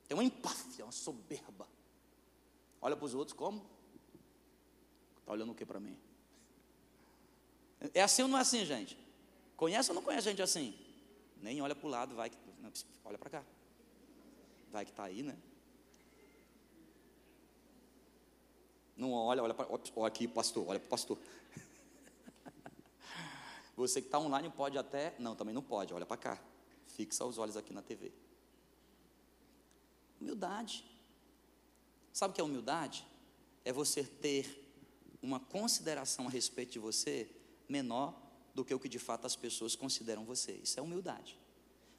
Tem 0.08 0.16
uma 0.16 0.24
empáfia, 0.24 0.86
uma 0.86 0.92
soberba. 0.92 1.68
Olha 2.80 2.96
para 2.96 3.04
os 3.04 3.14
outros 3.14 3.36
como? 3.36 3.64
Está 5.20 5.32
olhando 5.32 5.52
o 5.52 5.54
que 5.54 5.66
para 5.66 5.78
mim? 5.78 5.96
É 7.92 8.02
assim 8.02 8.22
ou 8.22 8.28
não 8.28 8.38
é 8.38 8.40
assim, 8.40 8.64
gente? 8.64 8.98
Conhece 9.54 9.90
ou 9.90 9.94
não 9.94 10.02
conhece 10.02 10.24
gente 10.30 10.40
assim? 10.40 10.74
Nem 11.42 11.60
olha 11.60 11.74
para 11.74 11.86
o 11.86 11.90
lado, 11.90 12.14
vai 12.14 12.30
que. 12.30 12.38
Olha 13.04 13.18
para 13.18 13.30
cá. 13.30 13.44
Vai 14.72 14.84
que 14.86 14.90
está 14.90 15.04
aí, 15.04 15.22
né? 15.22 15.36
Não 18.96 19.12
olha, 19.12 19.42
olha 19.42 19.54
para. 19.54 19.68
Olha 19.70 20.08
aqui, 20.08 20.26
pastor, 20.26 20.66
olha 20.66 20.80
para 20.80 20.86
o 20.86 20.90
pastor. 20.90 21.18
Você 23.76 24.00
que 24.00 24.08
está 24.08 24.18
online 24.18 24.50
pode 24.50 24.78
até. 24.78 25.14
Não, 25.18 25.36
também 25.36 25.54
não 25.54 25.62
pode, 25.62 25.92
olha 25.92 26.06
para 26.06 26.16
cá. 26.16 26.38
Fixa 26.86 27.24
os 27.24 27.36
olhos 27.36 27.56
aqui 27.56 27.72
na 27.72 27.82
TV. 27.82 28.10
Humildade. 30.20 30.84
Sabe 32.12 32.32
o 32.32 32.34
que 32.34 32.40
é 32.40 32.44
humildade? 32.44 33.06
É 33.64 33.72
você 33.72 34.02
ter 34.02 34.64
uma 35.22 35.40
consideração 35.40 36.26
a 36.26 36.30
respeito 36.30 36.72
de 36.72 36.78
você 36.78 37.28
menor 37.68 38.14
do 38.54 38.64
que 38.64 38.74
o 38.74 38.78
que 38.78 38.88
de 38.88 38.98
fato 38.98 39.26
as 39.26 39.36
pessoas 39.36 39.76
consideram 39.76 40.24
você. 40.24 40.52
Isso 40.62 40.78
é 40.78 40.82
humildade. 40.82 41.38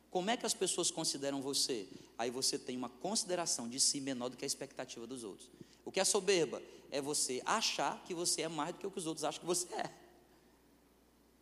Como 0.09 0.29
é 0.29 0.35
que 0.35 0.45
as 0.45 0.53
pessoas 0.53 0.89
consideram 0.89 1.41
você? 1.41 1.87
Aí 2.17 2.31
você 2.31 2.57
tem 2.57 2.75
uma 2.75 2.89
consideração 2.89 3.69
de 3.69 3.79
si 3.79 4.01
menor 4.01 4.29
do 4.29 4.37
que 4.37 4.43
a 4.43 4.47
expectativa 4.47 5.05
dos 5.05 5.23
outros. 5.23 5.49
O 5.85 5.91
que 5.91 5.99
é 5.99 6.03
soberba? 6.03 6.61
É 6.91 6.99
você 6.99 7.41
achar 7.45 8.03
que 8.03 8.13
você 8.13 8.41
é 8.41 8.47
mais 8.47 8.73
do 8.73 8.79
que 8.79 8.87
o 8.87 8.91
que 8.91 8.97
os 8.97 9.05
outros 9.05 9.23
acham 9.23 9.39
que 9.39 9.45
você 9.45 9.73
é. 9.73 9.93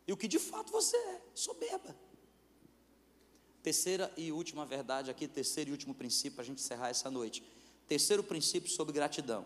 E 0.05 0.13
o 0.13 0.17
que 0.17 0.27
de 0.27 0.39
fato 0.39 0.71
você 0.71 0.95
é, 0.95 1.21
soberba. 1.33 1.95
Terceira 3.67 4.09
e 4.15 4.31
última 4.31 4.65
verdade 4.65 5.11
aqui, 5.11 5.27
terceiro 5.27 5.71
e 5.71 5.73
último 5.73 5.93
princípio 5.93 6.35
para 6.35 6.43
a 6.43 6.45
gente 6.45 6.63
encerrar 6.63 6.87
essa 6.87 7.11
noite. 7.11 7.43
Terceiro 7.85 8.23
princípio 8.23 8.71
sobre 8.71 8.93
gratidão. 8.93 9.45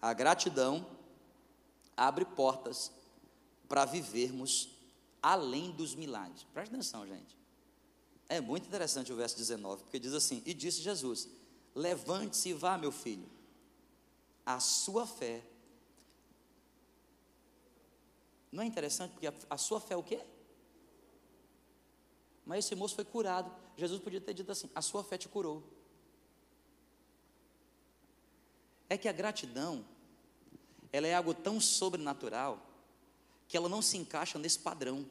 A 0.00 0.12
gratidão 0.12 0.84
abre 1.96 2.24
portas 2.24 2.90
para 3.68 3.84
vivermos 3.84 4.68
além 5.22 5.70
dos 5.70 5.94
milagres. 5.94 6.42
Preste 6.52 6.74
atenção, 6.74 7.06
gente. 7.06 7.38
É 8.28 8.40
muito 8.40 8.66
interessante 8.66 9.12
o 9.12 9.16
verso 9.16 9.36
19, 9.36 9.84
porque 9.84 10.00
diz 10.00 10.12
assim: 10.12 10.42
E 10.44 10.52
disse 10.52 10.82
Jesus: 10.82 11.28
Levante-se 11.72 12.48
e 12.48 12.54
vá, 12.54 12.76
meu 12.76 12.90
filho. 12.90 13.30
A 14.44 14.58
sua 14.58 15.06
fé. 15.06 15.40
Não 18.50 18.64
é 18.64 18.66
interessante 18.66 19.12
porque 19.12 19.28
a, 19.28 19.34
a 19.48 19.56
sua 19.56 19.80
fé 19.80 19.94
é 19.94 19.96
o 19.96 20.02
quê? 20.02 20.20
Mas 22.44 22.64
esse 22.64 22.74
moço 22.74 22.94
foi 22.94 23.04
curado. 23.04 23.54
Jesus 23.76 24.00
podia 24.00 24.20
ter 24.20 24.34
dito 24.34 24.50
assim: 24.50 24.68
a 24.74 24.82
sua 24.82 25.04
fé 25.04 25.16
te 25.16 25.28
curou. 25.28 25.62
É 28.88 28.98
que 28.98 29.08
a 29.08 29.12
gratidão, 29.12 29.84
ela 30.92 31.06
é 31.06 31.14
algo 31.14 31.32
tão 31.32 31.60
sobrenatural, 31.60 32.66
que 33.48 33.56
ela 33.56 33.68
não 33.68 33.80
se 33.80 33.96
encaixa 33.96 34.38
nesse 34.38 34.58
padrão. 34.58 35.06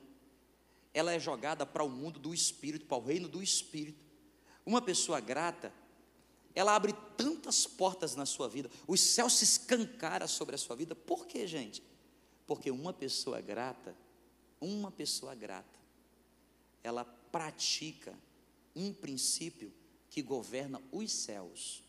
Ela 0.93 1.13
é 1.13 1.19
jogada 1.19 1.65
para 1.65 1.83
o 1.83 1.89
mundo 1.89 2.19
do 2.19 2.33
espírito, 2.33 2.85
para 2.85 2.97
o 2.97 3.05
reino 3.05 3.27
do 3.27 3.41
espírito. 3.41 4.03
Uma 4.65 4.81
pessoa 4.81 5.19
grata, 5.19 5.73
ela 6.53 6.75
abre 6.75 6.93
tantas 7.15 7.65
portas 7.65 8.15
na 8.15 8.25
sua 8.25 8.49
vida, 8.49 8.69
os 8.85 8.99
céus 8.99 9.33
se 9.33 9.45
escancaram 9.45 10.27
sobre 10.27 10.53
a 10.53 10.57
sua 10.57 10.75
vida. 10.75 10.93
Por 10.93 11.25
quê, 11.25 11.47
gente? 11.47 11.81
Porque 12.45 12.69
uma 12.69 12.91
pessoa 12.91 13.39
grata, 13.39 13.95
uma 14.59 14.91
pessoa 14.91 15.33
grata, 15.33 15.79
ela 16.83 17.05
pratica 17.31 18.13
um 18.75 18.93
princípio 18.93 19.73
que 20.09 20.21
governa 20.21 20.81
os 20.91 21.11
céus. 21.11 21.83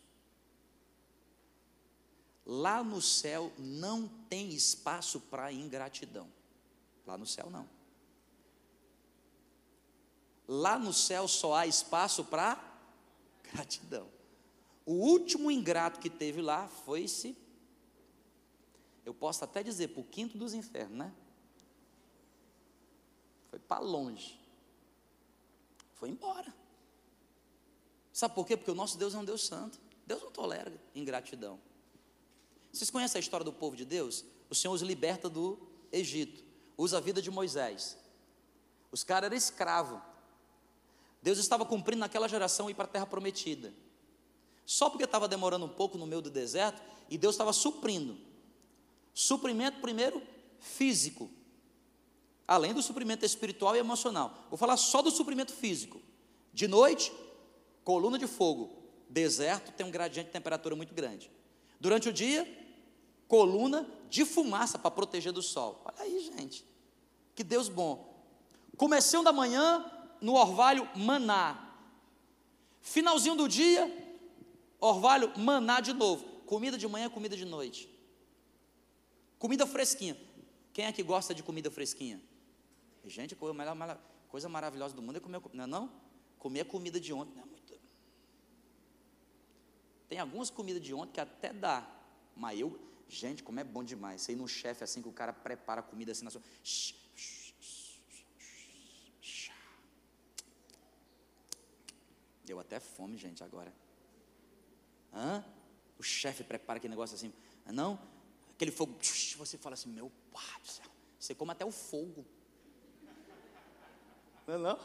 Lá 2.45 2.83
no 2.83 3.01
céu 3.01 3.51
não 3.57 4.07
tem 4.29 4.49
espaço 4.49 5.19
para 5.19 5.51
ingratidão. 5.51 6.29
Lá 7.05 7.17
no 7.17 7.25
céu 7.25 7.49
não. 7.49 7.67
Lá 10.47 10.77
no 10.77 10.93
céu 10.93 11.27
só 11.27 11.55
há 11.55 11.67
espaço 11.67 12.25
para 12.25 12.61
gratidão. 13.43 14.09
O 14.85 14.93
último 14.93 15.49
ingrato 15.49 15.99
que 15.99 16.09
teve 16.09 16.41
lá 16.41 16.67
foi 16.67 17.03
esse. 17.03 17.37
Eu 19.05 19.13
posso 19.13 19.43
até 19.43 19.63
dizer, 19.63 19.89
para 19.89 20.01
o 20.01 20.03
quinto 20.03 20.37
dos 20.37 20.53
infernos, 20.53 20.97
né? 20.97 21.13
Foi 23.49 23.59
para 23.59 23.79
longe 23.79 24.42
foi 26.03 26.09
embora. 26.09 26.53
Sabe 28.11 28.35
por 28.35 28.45
quê? 28.45 28.57
Porque 28.57 28.69
o 28.69 28.75
nosso 28.75 28.97
Deus 28.97 29.15
é 29.15 29.17
um 29.17 29.23
Deus 29.23 29.45
santo. 29.45 29.79
Deus 30.05 30.21
não 30.21 30.31
tolera 30.31 30.69
ingratidão. 30.93 31.57
Vocês 32.73 32.89
conhecem 32.89 33.19
a 33.19 33.21
história 33.21 33.45
do 33.45 33.53
povo 33.53 33.77
de 33.77 33.85
Deus? 33.85 34.25
O 34.49 34.53
Senhor 34.53 34.73
os 34.73 34.81
liberta 34.81 35.29
do 35.29 35.57
Egito, 35.93 36.43
usa 36.77 36.97
a 36.97 36.99
vida 36.99 37.21
de 37.21 37.31
Moisés. 37.31 37.97
Os 38.91 39.01
caras 39.01 39.27
eram 39.27 39.37
escravos. 39.37 40.01
Deus 41.21 41.37
estava 41.37 41.65
cumprindo 41.65 42.01
naquela 42.01 42.27
geração 42.27 42.69
ir 42.69 42.73
para 42.73 42.83
a 42.83 42.89
terra 42.89 43.05
prometida. 43.05 43.73
Só 44.65 44.89
porque 44.89 45.05
estava 45.05 45.25
demorando 45.25 45.63
um 45.63 45.69
pouco 45.69 45.97
no 45.97 46.05
meio 46.05 46.21
do 46.21 46.29
deserto 46.29 46.81
e 47.09 47.17
Deus 47.17 47.35
estava 47.35 47.53
suprindo. 47.53 48.17
Suprimento 49.13 49.79
primeiro 49.79 50.21
físico, 50.59 51.31
além 52.47 52.73
do 52.73 52.81
suprimento 52.81 53.25
espiritual 53.25 53.75
e 53.75 53.79
emocional. 53.79 54.45
Vou 54.49 54.57
falar 54.57 54.77
só 54.77 55.01
do 55.01 55.11
suprimento 55.11 55.53
físico. 55.53 56.01
De 56.53 56.67
noite, 56.67 57.11
coluna 57.83 58.17
de 58.17 58.27
fogo. 58.27 58.83
Deserto 59.09 59.71
tem 59.71 59.85
um 59.85 59.91
gradiente 59.91 60.27
de 60.27 60.33
temperatura 60.33 60.75
muito 60.75 60.93
grande. 60.93 61.31
Durante 61.79 62.09
o 62.09 62.13
dia, 62.13 62.47
coluna 63.27 63.87
de 64.09 64.25
fumaça 64.25 64.77
para 64.77 64.91
proteger 64.91 65.31
do 65.31 65.41
sol. 65.41 65.81
Olha 65.85 66.01
aí, 66.01 66.31
gente. 66.37 66.65
Que 67.35 67.43
Deus 67.43 67.69
bom. 67.69 68.13
Comecinho 68.77 69.23
da 69.23 69.31
manhã, 69.31 69.85
no 70.21 70.33
orvalho, 70.33 70.87
maná. 70.95 71.75
Finalzinho 72.81 73.35
do 73.35 73.47
dia, 73.47 73.91
orvalho, 74.79 75.31
maná 75.37 75.79
de 75.79 75.93
novo. 75.93 76.23
Comida 76.45 76.77
de 76.77 76.87
manhã, 76.87 77.09
comida 77.09 77.35
de 77.35 77.45
noite. 77.45 77.89
Comida 79.39 79.65
fresquinha. 79.65 80.17
Quem 80.73 80.85
é 80.85 80.91
que 80.91 81.03
gosta 81.03 81.33
de 81.33 81.43
comida 81.43 81.69
fresquinha? 81.69 82.21
Gente, 83.05 83.33
a 83.33 83.37
coisa 84.29 84.49
maravilhosa 84.49 84.95
do 84.95 85.01
mundo 85.01 85.17
é 85.17 85.19
comer, 85.19 85.41
não 85.53 85.63
é 85.63 85.67
não? 85.67 85.91
Comer 86.39 86.65
comida 86.65 86.99
de 86.99 87.13
ontem 87.13 87.35
não 87.35 87.43
é 87.43 87.45
muito. 87.45 87.73
Tem 90.07 90.19
algumas 90.19 90.49
comidas 90.49 90.81
de 90.81 90.93
ontem 90.93 91.13
que 91.13 91.19
até 91.19 91.51
dá, 91.51 91.89
mas 92.35 92.59
eu, 92.59 92.79
gente, 93.07 93.41
como 93.41 93.59
é 93.59 93.63
bom 93.63 93.83
demais. 93.83 94.21
Você 94.21 94.33
ir 94.33 94.35
no 94.35 94.47
chefe 94.47 94.83
assim 94.83 95.01
que 95.01 95.07
o 95.07 95.11
cara 95.11 95.33
prepara 95.33 95.81
a 95.81 95.83
comida 95.83 96.11
assim 96.11 96.23
na 96.23 96.31
sua. 96.31 96.41
Deu 102.45 102.59
até 102.59 102.79
fome, 102.79 103.17
gente, 103.17 103.43
agora. 103.43 103.73
Hã? 105.13 105.43
O 105.97 106.03
chefe 106.03 106.43
prepara 106.43 106.77
aquele 106.77 106.91
negócio 106.91 107.15
assim. 107.15 107.33
Não? 107.65 107.99
Aquele 108.51 108.71
fogo. 108.71 108.97
Você 109.01 109.57
fala 109.57 109.73
assim, 109.73 109.89
meu 109.89 110.11
pai 110.31 110.61
do 110.61 110.67
céu. 110.67 110.85
Você 111.17 111.33
come 111.33 111.51
até 111.51 111.65
o 111.65 111.71
fogo. 111.71 112.25
Não 114.47 114.55
é 114.55 114.57
não? 114.57 114.79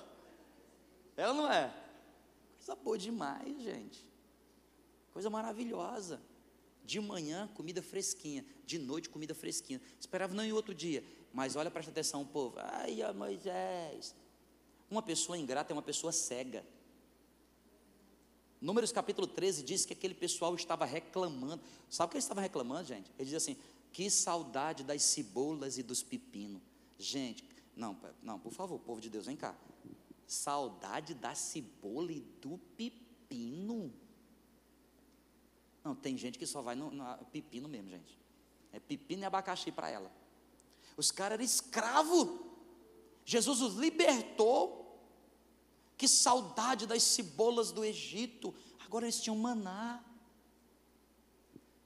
É 1.17 1.29
ou 1.29 1.35
não 1.35 1.53
é? 1.53 1.75
Coisa 2.59 2.77
boa 2.77 2.99
demais, 2.99 3.63
gente. 3.63 4.05
Coisa 5.13 5.29
maravilhosa. 5.29 6.21
De 6.85 7.01
manhã, 7.01 7.49
comida 7.55 7.83
fresquinha. 7.83 8.45
De 8.65 8.79
noite, 8.79 9.09
comida 9.09 9.35
fresquinha. 9.35 9.81
Esperava 9.99 10.35
não 10.35 10.45
em 10.45 10.53
outro 10.53 10.75
dia. 10.75 11.05
Mas 11.33 11.57
olha, 11.57 11.71
presta 11.71 11.91
atenção, 11.91 12.25
povo. 12.25 12.57
Ai, 12.59 12.99
Moisés. 13.13 14.15
Uma 14.91 15.03
pessoa 15.03 15.37
ingrata 15.37 15.73
é 15.73 15.75
uma 15.75 15.83
pessoa 15.83 16.13
cega. 16.13 16.65
Números 18.61 18.91
capítulo 18.91 19.27
13 19.27 19.63
diz 19.63 19.85
que 19.85 19.93
aquele 19.93 20.15
pessoal 20.15 20.55
estava 20.55 20.85
reclamando. 20.85 21.63
Sabe 21.89 22.09
o 22.09 22.11
que 22.11 22.17
eles 22.17 22.25
estavam 22.25 22.43
reclamando, 22.43 22.89
gente? 22.89 23.11
Ele 23.19 23.27
diz 23.27 23.35
assim: 23.35 23.57
que 23.93 24.11
saudade 24.11 24.83
das 24.83 25.03
cebolas 25.03 25.79
e 25.79 25.83
dos 25.83 26.03
pepinos. 26.03 26.63
Gente, 26.99 27.45
não, 27.79 27.97
não, 28.21 28.41
por 28.41 28.53
favor, 28.53 28.81
povo 28.81 29.01
de 29.01 29.09
Deus, 29.09 29.27
vem 29.27 29.37
cá. 29.37 29.55
Saudade 30.27 31.15
da 31.15 31.33
cebola 31.33 32.11
e 32.11 32.21
do 32.21 32.59
pepino. 32.77 33.95
Não, 35.85 35.95
tem 35.95 36.19
gente 36.19 36.41
que 36.41 36.45
só 36.45 36.61
vai 36.61 36.75
no, 36.75 36.91
no 36.91 37.25
pepino 37.27 37.69
mesmo, 37.69 37.89
gente. 37.89 38.19
É 38.73 38.81
pepino 38.81 39.23
e 39.23 39.25
abacaxi 39.25 39.71
para 39.71 39.89
ela. 39.89 40.11
Os 40.97 41.13
caras 41.13 41.35
eram 41.35 41.45
escravos. 41.45 42.41
Jesus 43.25 43.61
os 43.61 43.75
libertou. 43.77 44.99
Que 45.97 46.09
saudade 46.09 46.85
das 46.85 47.05
cebolas 47.05 47.71
do 47.71 47.85
Egito. 47.85 48.53
Agora 48.85 49.05
eles 49.05 49.21
tinham 49.21 49.37
maná. 49.37 50.05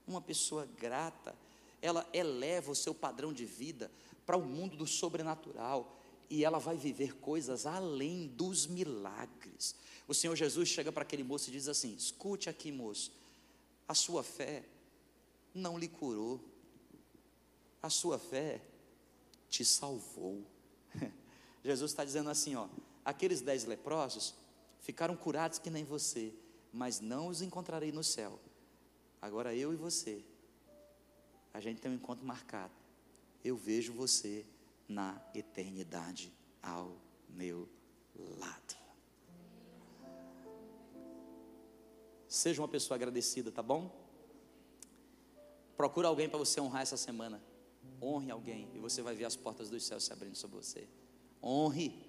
Uma 0.06 0.22
pessoa 0.22 0.66
grata, 0.66 1.36
ela 1.82 2.08
eleva 2.14 2.72
o 2.72 2.74
seu 2.74 2.94
padrão 2.94 3.32
de 3.32 3.44
vida 3.44 3.90
para 4.32 4.38
o 4.38 4.42
mundo 4.42 4.78
do 4.78 4.86
sobrenatural 4.86 5.94
e 6.30 6.42
ela 6.42 6.58
vai 6.58 6.74
viver 6.74 7.18
coisas 7.18 7.66
além 7.66 8.28
dos 8.28 8.66
milagres. 8.66 9.74
O 10.08 10.14
Senhor 10.14 10.34
Jesus 10.34 10.70
chega 10.70 10.90
para 10.90 11.02
aquele 11.02 11.22
moço 11.22 11.50
e 11.50 11.52
diz 11.52 11.68
assim: 11.68 11.94
Escute 11.94 12.48
aqui, 12.48 12.72
moço, 12.72 13.12
a 13.86 13.92
sua 13.92 14.22
fé 14.22 14.64
não 15.52 15.76
lhe 15.76 15.86
curou, 15.86 16.40
a 17.82 17.90
sua 17.90 18.18
fé 18.18 18.62
te 19.50 19.66
salvou. 19.66 20.42
Jesus 21.62 21.90
está 21.90 22.02
dizendo 22.02 22.30
assim: 22.30 22.54
ó, 22.54 22.70
aqueles 23.04 23.42
dez 23.42 23.66
leprosos 23.66 24.34
ficaram 24.80 25.14
curados 25.14 25.58
que 25.58 25.68
nem 25.68 25.84
você, 25.84 26.32
mas 26.72 27.00
não 27.00 27.26
os 27.26 27.42
encontrarei 27.42 27.92
no 27.92 28.02
céu. 28.02 28.40
Agora 29.20 29.54
eu 29.54 29.74
e 29.74 29.76
você, 29.76 30.24
a 31.52 31.60
gente 31.60 31.82
tem 31.82 31.90
um 31.90 31.96
encontro 31.96 32.24
marcado. 32.24 32.81
Eu 33.44 33.56
vejo 33.56 33.92
você 33.92 34.46
na 34.88 35.20
eternidade 35.34 36.32
ao 36.62 36.96
meu 37.28 37.68
lado. 38.38 38.76
Seja 42.28 42.62
uma 42.62 42.68
pessoa 42.68 42.96
agradecida, 42.96 43.50
tá 43.50 43.62
bom? 43.62 43.94
Procura 45.76 46.08
alguém 46.08 46.28
para 46.28 46.38
você 46.38 46.60
honrar 46.60 46.82
essa 46.82 46.96
semana. 46.96 47.42
Honre 48.00 48.30
alguém 48.30 48.70
e 48.74 48.78
você 48.78 49.02
vai 49.02 49.14
ver 49.14 49.24
as 49.24 49.36
portas 49.36 49.68
dos 49.68 49.84
céus 49.84 50.04
se 50.04 50.12
abrindo 50.12 50.36
sobre 50.36 50.56
você. 50.56 50.88
Honre. 51.42 52.06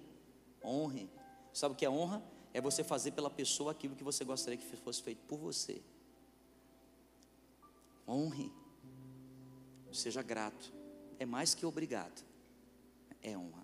Honre. 0.64 1.10
Sabe 1.52 1.74
o 1.74 1.76
que 1.76 1.84
é 1.84 1.90
honra? 1.90 2.22
É 2.52 2.60
você 2.60 2.84
fazer 2.84 3.10
pela 3.10 3.28
pessoa 3.28 3.72
aquilo 3.72 3.96
que 3.96 4.04
você 4.04 4.24
gostaria 4.24 4.56
que 4.56 4.76
fosse 4.76 5.02
feito 5.02 5.24
por 5.26 5.38
você. 5.38 5.82
Honre. 8.06 8.52
Seja 9.92 10.22
grato. 10.22 10.72
É 11.18 11.26
mais 11.26 11.54
que 11.54 11.64
obrigado. 11.66 12.24
É 13.22 13.36
honra. 13.36 13.63